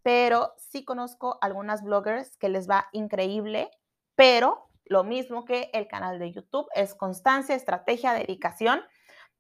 pero 0.02 0.54
sí 0.56 0.84
conozco 0.84 1.38
algunas 1.40 1.82
bloggers 1.82 2.36
que 2.36 2.48
les 2.48 2.68
va 2.68 2.88
increíble, 2.92 3.70
pero 4.14 4.68
lo 4.84 5.04
mismo 5.04 5.44
que 5.44 5.70
el 5.72 5.86
canal 5.88 6.18
de 6.18 6.32
YouTube 6.32 6.68
es 6.74 6.94
constancia, 6.94 7.54
estrategia, 7.54 8.12
dedicación 8.12 8.82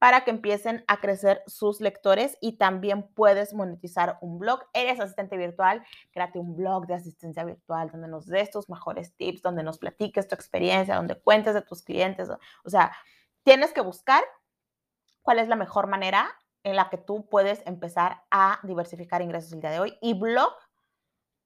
para 0.00 0.24
que 0.24 0.30
empiecen 0.30 0.82
a 0.88 0.98
crecer 0.98 1.42
sus 1.46 1.82
lectores 1.82 2.38
y 2.40 2.56
también 2.56 3.06
puedes 3.14 3.52
monetizar 3.52 4.16
un 4.22 4.38
blog. 4.38 4.60
Eres 4.72 4.98
asistente 4.98 5.36
virtual, 5.36 5.84
créate 6.10 6.38
un 6.38 6.56
blog 6.56 6.86
de 6.86 6.94
asistencia 6.94 7.44
virtual 7.44 7.90
donde 7.90 8.08
nos 8.08 8.26
des 8.26 8.50
tus 8.50 8.70
mejores 8.70 9.14
tips, 9.16 9.42
donde 9.42 9.62
nos 9.62 9.76
platiques 9.76 10.26
tu 10.26 10.34
experiencia, 10.34 10.96
donde 10.96 11.20
cuentes 11.20 11.52
de 11.52 11.60
tus 11.60 11.82
clientes. 11.82 12.30
O 12.64 12.70
sea, 12.70 12.96
tienes 13.42 13.74
que 13.74 13.82
buscar 13.82 14.24
cuál 15.20 15.38
es 15.38 15.48
la 15.48 15.56
mejor 15.56 15.86
manera 15.86 16.34
en 16.62 16.76
la 16.76 16.88
que 16.88 16.96
tú 16.96 17.28
puedes 17.28 17.62
empezar 17.66 18.22
a 18.30 18.58
diversificar 18.62 19.20
ingresos 19.20 19.52
el 19.52 19.60
día 19.60 19.70
de 19.70 19.80
hoy. 19.80 19.98
Y 20.00 20.18
blog 20.18 20.54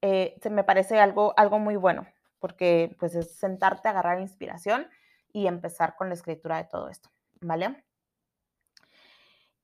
eh, 0.01 0.39
se 0.41 0.51
me 0.51 0.63
parece 0.63 1.01
algo, 1.01 1.35
algo 1.37 1.59
muy 1.59 1.75
bueno, 1.75 2.07
porque 2.39 2.95
pues 3.01 3.17
es 3.17 3.37
sentarte, 3.37 3.89
agarrar 3.89 4.21
inspiración 4.21 4.89
y 5.33 5.49
empezar 5.49 5.97
con 5.97 6.07
la 6.07 6.15
escritura 6.15 6.59
de 6.59 6.69
todo 6.69 6.89
esto, 6.89 7.11
¿vale? 7.41 7.85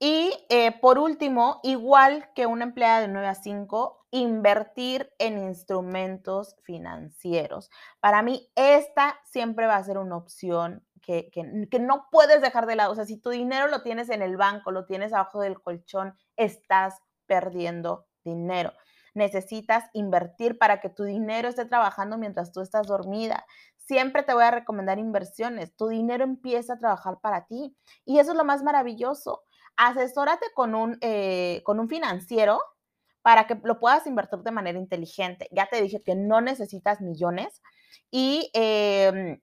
Y 0.03 0.33
eh, 0.49 0.71
por 0.81 0.97
último, 0.97 1.59
igual 1.61 2.27
que 2.33 2.47
una 2.47 2.63
empleada 2.63 3.01
de 3.01 3.07
9 3.07 3.27
a 3.27 3.35
5, 3.35 4.07
invertir 4.09 5.13
en 5.19 5.37
instrumentos 5.37 6.55
financieros. 6.63 7.69
Para 7.99 8.23
mí, 8.23 8.51
esta 8.55 9.19
siempre 9.25 9.67
va 9.67 9.75
a 9.75 9.83
ser 9.83 9.99
una 9.99 10.17
opción 10.17 10.83
que, 11.03 11.29
que, 11.31 11.79
no 11.79 12.07
puedes 12.11 12.41
dejar 12.41 12.65
de 12.65 12.77
lado. 12.77 12.93
O 12.93 12.95
sea, 12.95 13.05
si 13.05 13.17
tu 13.17 13.29
dinero 13.29 13.67
lo 13.67 13.83
tienes 13.83 14.09
en 14.09 14.23
el 14.23 14.37
banco, 14.37 14.71
lo 14.71 14.87
tienes 14.87 15.13
abajo 15.13 15.39
del 15.39 15.61
colchón, 15.61 16.15
estás 16.35 16.97
perdiendo 17.27 18.07
dinero. 18.23 18.73
Necesitas 19.13 19.85
invertir 19.93 20.57
para 20.57 20.81
que 20.81 20.89
tu 20.89 21.03
dinero 21.03 21.47
esté 21.47 21.65
trabajando 21.65 22.17
mientras 22.17 22.51
tú 22.51 22.61
estás 22.61 22.87
dormida. 22.87 23.45
Siempre 23.77 24.23
te 24.23 24.33
voy 24.33 24.45
a 24.45 24.51
recomendar 24.51 24.97
inversiones. 24.97 25.75
Tu 25.75 25.89
dinero 25.89 26.23
empieza 26.23 26.73
a 26.73 26.79
trabajar 26.79 27.19
para 27.21 27.45
ti. 27.45 27.77
Y 28.03 28.17
eso 28.17 28.31
es 28.31 28.37
lo 28.37 28.45
más 28.45 28.63
maravilloso 28.63 29.43
asesórate 29.77 30.45
con 30.55 30.75
un, 30.75 30.97
eh, 31.01 31.61
con 31.65 31.79
un 31.79 31.89
financiero 31.89 32.61
para 33.21 33.47
que 33.47 33.59
lo 33.63 33.79
puedas 33.79 34.07
invertir 34.07 34.39
de 34.39 34.51
manera 34.51 34.79
inteligente. 34.79 35.47
Ya 35.51 35.67
te 35.67 35.81
dije 35.81 36.01
que 36.03 36.15
no 36.15 36.41
necesitas 36.41 37.01
millones 37.01 37.61
y, 38.11 38.49
em, 38.53 39.39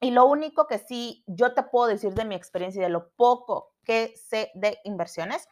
y 0.00 0.10
lo 0.12 0.26
único 0.26 0.66
que 0.66 0.78
sí 0.78 1.24
yo 1.26 1.54
te 1.54 1.62
puedo 1.64 1.88
decir 1.88 2.14
de 2.14 2.24
mi 2.24 2.34
experiencia 2.34 2.80
y 2.80 2.84
de 2.84 2.90
lo 2.90 3.10
poco 3.16 3.74
que 3.84 4.14
sé 4.16 4.50
de 4.54 4.78
inversiones, 4.84 5.48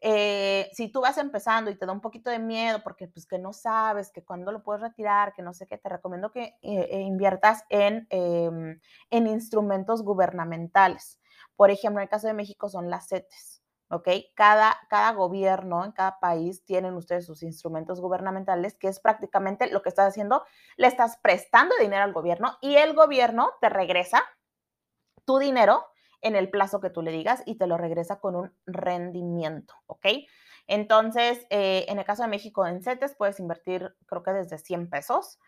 eh, 0.00 0.70
si 0.74 0.90
tú 0.90 1.00
vas 1.00 1.18
empezando 1.18 1.70
y 1.70 1.76
te 1.76 1.86
da 1.86 1.92
un 1.92 2.00
poquito 2.00 2.30
de 2.30 2.38
miedo 2.38 2.82
porque 2.84 3.08
pues 3.08 3.26
que 3.26 3.38
no 3.38 3.52
sabes, 3.52 4.12
que 4.12 4.24
cuándo 4.24 4.52
lo 4.52 4.62
puedes 4.62 4.82
retirar, 4.82 5.32
que 5.34 5.42
no 5.42 5.54
sé 5.54 5.66
qué, 5.66 5.78
te 5.78 5.88
recomiendo 5.88 6.30
que 6.32 6.54
eh, 6.62 7.00
inviertas 7.02 7.64
en, 7.70 8.06
em, 8.10 8.80
en 9.10 9.26
instrumentos 9.26 10.02
gubernamentales. 10.02 11.18
Por 11.58 11.72
ejemplo, 11.72 12.00
en 12.00 12.04
el 12.04 12.08
caso 12.08 12.28
de 12.28 12.34
México 12.34 12.68
son 12.68 12.88
las 12.88 13.08
CETES, 13.08 13.64
¿ok? 13.90 14.08
Cada, 14.36 14.78
cada 14.88 15.10
gobierno, 15.10 15.84
en 15.84 15.90
cada 15.90 16.20
país, 16.20 16.64
tienen 16.64 16.94
ustedes 16.94 17.26
sus 17.26 17.42
instrumentos 17.42 18.00
gubernamentales, 18.00 18.78
que 18.78 18.86
es 18.86 19.00
prácticamente 19.00 19.68
lo 19.68 19.82
que 19.82 19.88
estás 19.88 20.06
haciendo, 20.06 20.44
le 20.76 20.86
estás 20.86 21.16
prestando 21.16 21.74
dinero 21.80 22.04
al 22.04 22.12
gobierno 22.12 22.56
y 22.60 22.76
el 22.76 22.94
gobierno 22.94 23.50
te 23.60 23.70
regresa 23.70 24.22
tu 25.24 25.38
dinero 25.38 25.84
en 26.20 26.36
el 26.36 26.48
plazo 26.48 26.78
que 26.78 26.90
tú 26.90 27.02
le 27.02 27.10
digas 27.10 27.42
y 27.44 27.56
te 27.58 27.66
lo 27.66 27.76
regresa 27.76 28.20
con 28.20 28.36
un 28.36 28.54
rendimiento, 28.64 29.74
¿ok? 29.88 30.06
Entonces, 30.68 31.44
eh, 31.50 31.86
en 31.88 31.98
el 31.98 32.04
caso 32.04 32.22
de 32.22 32.28
México, 32.28 32.68
en 32.68 32.84
CETES 32.84 33.16
puedes 33.16 33.40
invertir, 33.40 33.96
creo 34.06 34.22
que 34.22 34.30
desde 34.30 34.58
100 34.58 34.90
pesos 34.90 35.40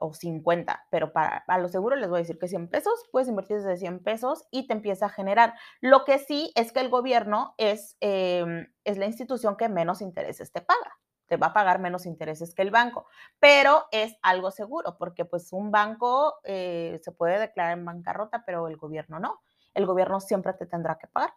o 0.00 0.12
50, 0.14 0.86
pero 0.90 1.12
para, 1.12 1.44
a 1.46 1.58
lo 1.58 1.68
seguro 1.68 1.96
les 1.96 2.08
voy 2.08 2.18
a 2.18 2.22
decir 2.22 2.38
que 2.38 2.48
100 2.48 2.68
pesos, 2.68 2.92
puedes 3.12 3.28
invertir 3.28 3.58
desde 3.58 3.76
100 3.76 4.02
pesos 4.02 4.46
y 4.50 4.66
te 4.66 4.74
empieza 4.74 5.06
a 5.06 5.10
generar. 5.10 5.54
Lo 5.80 6.04
que 6.04 6.18
sí 6.18 6.52
es 6.54 6.72
que 6.72 6.80
el 6.80 6.90
gobierno 6.90 7.54
es, 7.58 7.96
em, 8.00 8.66
es 8.84 8.98
la 8.98 9.06
institución 9.06 9.56
que 9.56 9.68
menos 9.68 10.00
intereses 10.00 10.52
te 10.52 10.60
paga, 10.60 10.98
te 11.26 11.36
va 11.36 11.48
a 11.48 11.52
pagar 11.52 11.78
menos 11.80 12.06
intereses 12.06 12.54
que 12.54 12.62
el 12.62 12.70
banco, 12.70 13.06
pero 13.38 13.84
es 13.90 14.16
algo 14.22 14.50
seguro, 14.50 14.96
porque 14.98 15.24
pues 15.24 15.52
un 15.52 15.70
banco 15.70 16.34
eh, 16.44 17.00
se 17.02 17.12
puede 17.12 17.38
declarar 17.38 17.78
en 17.78 17.84
bancarrota, 17.84 18.44
pero 18.46 18.68
el 18.68 18.76
gobierno 18.76 19.18
no. 19.20 19.40
El 19.74 19.86
gobierno 19.86 20.20
siempre 20.20 20.54
te 20.54 20.66
tendrá 20.66 20.96
que 20.98 21.06
pagar. 21.06 21.34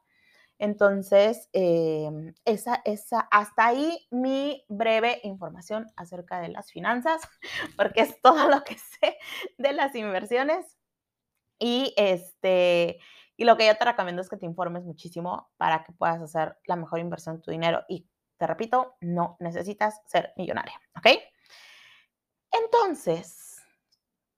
Entonces, 0.60 1.50
em, 1.54 2.34
esa, 2.44 2.82
esa, 2.84 3.22
hasta 3.32 3.66
ahí 3.66 4.06
mi 4.12 4.66
breve 4.68 5.22
información 5.24 5.88
acerca 5.96 6.42
de 6.42 6.50
las 6.50 6.70
finanzas, 6.72 7.22
porque 7.78 8.02
es 8.02 8.22
todo 8.22 8.50
lo 8.50 8.64
que 8.64 8.78
sé 9.02 9.18
de 9.58 9.74
las 9.74 9.96
inversiones. 9.96 10.78
Y, 11.58 11.94
este, 11.98 13.00
y 13.38 13.46
lo 13.46 13.58
que 13.58 13.68
yo 13.68 13.76
te 13.76 13.86
recomiendo 13.86 14.22
es 14.22 14.30
que 14.30 14.38
te 14.38 14.46
informes 14.46 14.84
muchísimo 14.84 15.50
para 15.58 15.84
que 15.84 15.94
puedas 15.94 16.22
hacer 16.22 16.58
la 16.66 16.76
mejor 16.76 17.00
inversión 17.00 17.38
de 17.38 17.42
tu 17.42 17.52
dinero. 17.52 17.84
Y 17.88 18.08
te 18.38 18.46
repito, 18.46 18.98
no 19.00 19.38
necesitas 19.40 20.02
ser 20.08 20.34
millonaria, 20.36 20.80
¿ok? 20.98 21.08
Entonces, 22.52 23.62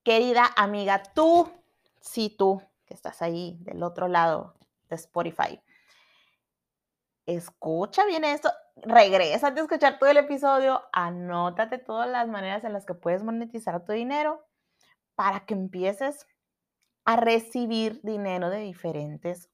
querida 0.03 0.49
amiga, 0.55 1.01
tú, 1.15 1.49
sí, 1.99 2.35
tú, 2.37 2.61
que 2.85 2.93
estás 2.93 3.21
ahí 3.21 3.57
del 3.61 3.81
otro 3.83 4.07
lado 4.07 4.55
de 4.89 4.95
Spotify, 4.95 5.59
escucha 7.25 8.05
bien 8.05 8.23
esto, 8.23 8.49
regresa 8.75 9.47
a 9.47 9.53
escuchar 9.53 9.99
todo 9.99 10.09
el 10.09 10.17
episodio, 10.17 10.81
anótate 10.91 11.77
todas 11.77 12.09
las 12.09 12.27
maneras 12.27 12.63
en 12.63 12.73
las 12.73 12.85
que 12.85 12.93
puedes 12.93 13.23
monetizar 13.23 13.83
tu 13.85 13.93
dinero 13.93 14.45
para 15.15 15.45
que 15.45 15.53
empieces 15.53 16.27
a 17.05 17.15
recibir 17.15 17.99
dinero 18.03 18.49
de 18.49 18.59
diferentes 18.59 19.49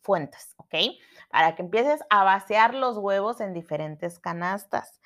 fuentes, 0.00 0.54
¿ok? 0.56 0.74
Para 1.30 1.54
que 1.54 1.62
empieces 1.62 2.00
a 2.10 2.24
vaciar 2.24 2.74
los 2.74 2.98
huevos 2.98 3.40
en 3.40 3.52
diferentes 3.52 4.18
canastas. 4.18 5.00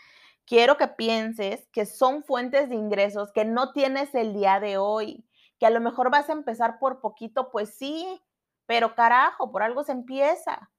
Quiero 0.45 0.77
que 0.77 0.89
pienses 0.89 1.69
que 1.73 1.87
son 1.87 2.25
fuentes 2.25 2.69
de 2.69 2.75
ingresos 2.75 3.33
que 3.33 3.45
no 3.45 3.73
tienes 3.73 4.15
el 4.15 4.35
día 4.35 4.61
de 4.61 4.77
hoy, 4.77 5.25
que 5.59 5.67
a 5.67 5.71
lo 5.71 5.81
mejor 5.81 6.11
vas 6.11 6.29
a 6.29 6.33
empezar 6.33 6.79
por 6.79 7.01
poquito, 7.01 7.51
pues 7.51 7.77
sí, 7.77 8.21
pero 8.67 8.95
carajo, 8.95 9.53
por 9.53 9.63
algo 9.63 9.85
se 9.85 9.93
empieza 9.93 10.72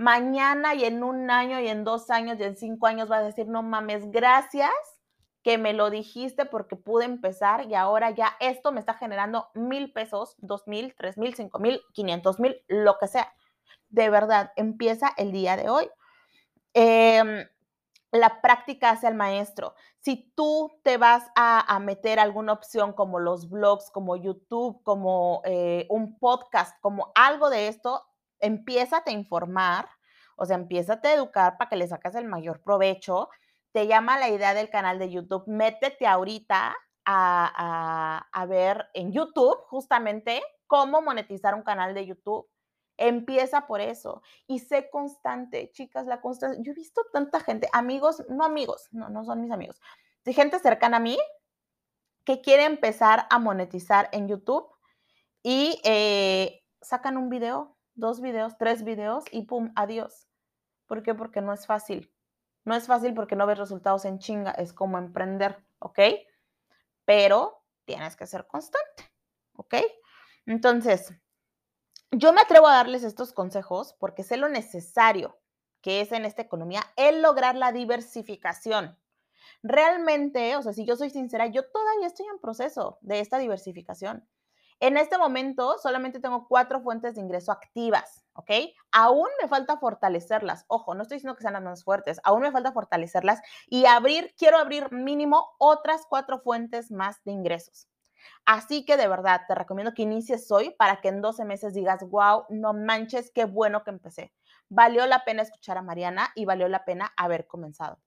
mañana 0.00 0.74
y 0.74 0.86
en 0.86 1.04
un 1.04 1.30
año 1.30 1.60
y 1.60 1.68
en 1.68 1.84
dos 1.84 2.08
años 2.08 2.40
y 2.40 2.44
en 2.44 2.56
cinco 2.56 2.86
años 2.86 3.10
vas 3.10 3.20
a 3.20 3.26
decir, 3.26 3.46
no 3.48 3.62
mames, 3.62 4.10
gracias 4.10 4.72
que 5.42 5.58
me 5.58 5.74
lo 5.74 5.90
dijiste 5.90 6.46
porque 6.46 6.74
pude 6.74 7.04
empezar 7.04 7.66
y 7.68 7.74
ahora 7.74 8.10
ya 8.10 8.34
esto 8.40 8.72
me 8.72 8.80
está 8.80 8.94
generando 8.94 9.48
mil 9.52 9.92
pesos, 9.92 10.36
dos 10.38 10.66
mil, 10.66 10.94
tres 10.96 11.18
mil, 11.18 11.34
cinco 11.34 11.58
mil, 11.58 11.82
quinientos 11.92 12.40
mil, 12.40 12.62
lo 12.66 12.96
que 12.98 13.08
sea. 13.08 13.30
De 13.90 14.08
verdad, 14.08 14.52
empieza 14.56 15.12
el 15.18 15.32
día 15.32 15.58
de 15.58 15.68
hoy. 15.68 15.90
Em, 16.72 17.46
la 18.10 18.40
práctica 18.40 18.90
hace 18.90 19.06
al 19.06 19.14
maestro. 19.14 19.74
Si 19.98 20.32
tú 20.34 20.80
te 20.82 20.96
vas 20.96 21.24
a, 21.34 21.78
meter 21.78 22.18
alguna 22.20 22.54
opción 22.54 22.94
como 22.94 23.18
los 23.18 23.50
blogs, 23.50 23.90
como 23.90 24.16
YouTube, 24.16 24.82
como 24.82 25.42
eh, 25.44 25.86
un 25.90 26.18
podcast, 26.18 26.80
como 26.80 27.12
algo 27.14 27.50
de 27.50 27.68
esto, 27.68 28.09
empieza 28.40 29.02
a 29.04 29.10
informar, 29.10 29.88
o 30.36 30.46
sea, 30.46 30.56
empieza 30.56 31.00
a 31.02 31.12
educar 31.12 31.56
para 31.58 31.68
que 31.68 31.76
le 31.76 31.86
saques 31.86 32.14
el 32.14 32.26
mayor 32.26 32.62
provecho. 32.62 33.28
Te 33.72 33.86
llama 33.86 34.18
la 34.18 34.28
idea 34.28 34.54
del 34.54 34.70
canal 34.70 34.98
de 34.98 35.10
YouTube, 35.10 35.44
métete 35.46 36.06
ahorita 36.06 36.76
a, 37.04 38.26
a, 38.32 38.46
ver 38.46 38.88
en 38.94 39.12
YouTube 39.12 39.58
justamente 39.66 40.42
cómo 40.66 41.02
monetizar 41.02 41.54
un 41.54 41.62
canal 41.62 41.94
de 41.94 42.06
YouTube. 42.06 42.48
Empieza 42.96 43.66
por 43.66 43.80
eso 43.80 44.22
y 44.46 44.58
sé 44.58 44.90
constante, 44.90 45.70
chicas, 45.72 46.06
la 46.06 46.20
constancia. 46.20 46.62
Yo 46.62 46.72
he 46.72 46.74
visto 46.74 47.02
tanta 47.12 47.40
gente, 47.40 47.68
amigos, 47.72 48.24
no 48.28 48.44
amigos, 48.44 48.88
no, 48.92 49.08
no 49.08 49.24
son 49.24 49.40
mis 49.40 49.50
amigos, 49.50 49.80
de 50.24 50.34
gente 50.34 50.58
cercana 50.58 50.98
a 50.98 51.00
mí 51.00 51.18
que 52.24 52.40
quiere 52.40 52.64
empezar 52.64 53.26
a 53.30 53.38
monetizar 53.38 54.08
en 54.12 54.28
YouTube 54.28 54.68
y 55.42 55.80
eh, 55.84 56.62
sacan 56.82 57.16
un 57.16 57.30
video 57.30 57.76
dos 58.00 58.20
videos, 58.20 58.58
tres 58.58 58.82
videos 58.82 59.24
y 59.30 59.42
pum, 59.42 59.72
adiós. 59.76 60.26
¿Por 60.86 61.02
qué? 61.02 61.14
Porque 61.14 61.40
no 61.40 61.52
es 61.52 61.66
fácil. 61.66 62.12
No 62.64 62.74
es 62.74 62.86
fácil 62.86 63.14
porque 63.14 63.36
no 63.36 63.46
ves 63.46 63.58
resultados 63.58 64.04
en 64.04 64.18
chinga, 64.18 64.50
es 64.52 64.72
como 64.72 64.98
emprender, 64.98 65.64
¿ok? 65.78 66.00
Pero 67.04 67.62
tienes 67.84 68.16
que 68.16 68.26
ser 68.26 68.46
constante, 68.46 69.04
¿ok? 69.54 69.76
Entonces, 70.46 71.14
yo 72.10 72.32
me 72.32 72.40
atrevo 72.40 72.66
a 72.66 72.74
darles 72.74 73.04
estos 73.04 73.32
consejos 73.32 73.94
porque 73.98 74.24
sé 74.24 74.36
lo 74.36 74.48
necesario 74.48 75.38
que 75.80 76.00
es 76.00 76.12
en 76.12 76.24
esta 76.24 76.42
economía 76.42 76.82
el 76.96 77.22
lograr 77.22 77.56
la 77.56 77.72
diversificación. 77.72 78.98
Realmente, 79.62 80.56
o 80.56 80.62
sea, 80.62 80.72
si 80.72 80.84
yo 80.84 80.96
soy 80.96 81.10
sincera, 81.10 81.46
yo 81.46 81.68
todavía 81.70 82.06
estoy 82.06 82.26
en 82.26 82.38
proceso 82.38 82.98
de 83.00 83.20
esta 83.20 83.38
diversificación. 83.38 84.28
En 84.80 84.96
este 84.96 85.18
momento 85.18 85.76
solamente 85.76 86.20
tengo 86.20 86.48
cuatro 86.48 86.80
fuentes 86.80 87.14
de 87.14 87.20
ingreso 87.20 87.52
activas, 87.52 88.24
¿ok? 88.32 88.50
Aún 88.90 89.28
me 89.40 89.46
falta 89.46 89.76
fortalecerlas. 89.76 90.64
Ojo, 90.68 90.94
no 90.94 91.02
estoy 91.02 91.16
diciendo 91.16 91.36
que 91.36 91.42
sean 91.42 91.52
las 91.52 91.62
más 91.62 91.84
fuertes, 91.84 92.18
aún 92.24 92.40
me 92.40 92.50
falta 92.50 92.72
fortalecerlas 92.72 93.42
y 93.66 93.84
abrir, 93.84 94.34
quiero 94.38 94.56
abrir 94.56 94.90
mínimo 94.90 95.50
otras 95.58 96.06
cuatro 96.08 96.40
fuentes 96.40 96.90
más 96.90 97.22
de 97.24 97.32
ingresos. 97.32 97.88
Así 98.46 98.86
que 98.86 98.96
de 98.96 99.06
verdad 99.06 99.42
te 99.46 99.54
recomiendo 99.54 99.92
que 99.92 100.02
inicies 100.02 100.50
hoy 100.50 100.74
para 100.78 101.02
que 101.02 101.08
en 101.08 101.20
12 101.20 101.44
meses 101.44 101.74
digas, 101.74 102.02
wow, 102.08 102.44
no 102.48 102.72
manches, 102.72 103.30
qué 103.30 103.44
bueno 103.44 103.84
que 103.84 103.90
empecé. 103.90 104.32
Valió 104.70 105.06
la 105.06 105.24
pena 105.24 105.42
escuchar 105.42 105.76
a 105.76 105.82
Mariana 105.82 106.30
y 106.34 106.46
valió 106.46 106.68
la 106.68 106.86
pena 106.86 107.12
haber 107.18 107.46
comenzado. 107.46 107.98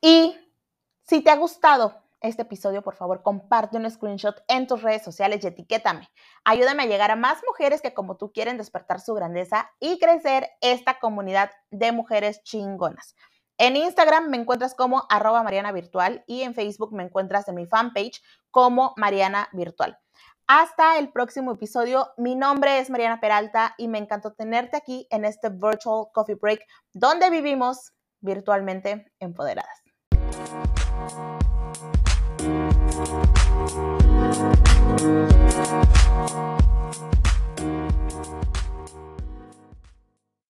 Y 0.00 0.36
si 1.02 1.22
te 1.22 1.30
ha 1.30 1.36
gustado 1.36 2.02
este 2.26 2.42
episodio, 2.42 2.82
por 2.82 2.94
favor, 2.94 3.22
comparte 3.22 3.76
un 3.76 3.90
screenshot 3.90 4.42
en 4.48 4.66
tus 4.66 4.82
redes 4.82 5.02
sociales 5.02 5.42
y 5.42 5.46
etiquétame. 5.46 6.08
Ayúdame 6.44 6.82
a 6.82 6.86
llegar 6.86 7.10
a 7.10 7.16
más 7.16 7.38
mujeres 7.46 7.80
que 7.80 7.94
como 7.94 8.16
tú 8.16 8.32
quieren 8.32 8.58
despertar 8.58 9.00
su 9.00 9.14
grandeza 9.14 9.70
y 9.80 9.98
crecer 9.98 10.48
esta 10.60 10.98
comunidad 10.98 11.50
de 11.70 11.92
mujeres 11.92 12.42
chingonas. 12.42 13.14
En 13.58 13.76
Instagram 13.76 14.28
me 14.28 14.36
encuentras 14.36 14.74
como 14.74 15.04
arroba 15.08 15.42
Mariana 15.42 15.72
Virtual 15.72 16.22
y 16.26 16.42
en 16.42 16.54
Facebook 16.54 16.92
me 16.92 17.04
encuentras 17.04 17.48
en 17.48 17.54
mi 17.54 17.66
fanpage 17.66 18.22
como 18.50 18.92
Mariana 18.96 19.48
Virtual. 19.52 19.98
Hasta 20.46 20.98
el 20.98 21.10
próximo 21.10 21.52
episodio. 21.52 22.12
Mi 22.18 22.36
nombre 22.36 22.78
es 22.78 22.90
Mariana 22.90 23.18
Peralta 23.18 23.74
y 23.78 23.88
me 23.88 23.98
encantó 23.98 24.32
tenerte 24.34 24.76
aquí 24.76 25.06
en 25.10 25.24
este 25.24 25.48
Virtual 25.48 26.06
Coffee 26.12 26.36
Break 26.36 26.60
donde 26.92 27.30
vivimos 27.30 27.92
virtualmente 28.20 29.10
empoderadas. 29.18 29.82
We'll 32.46 32.54
be 32.54 34.06
right. 34.98 36.75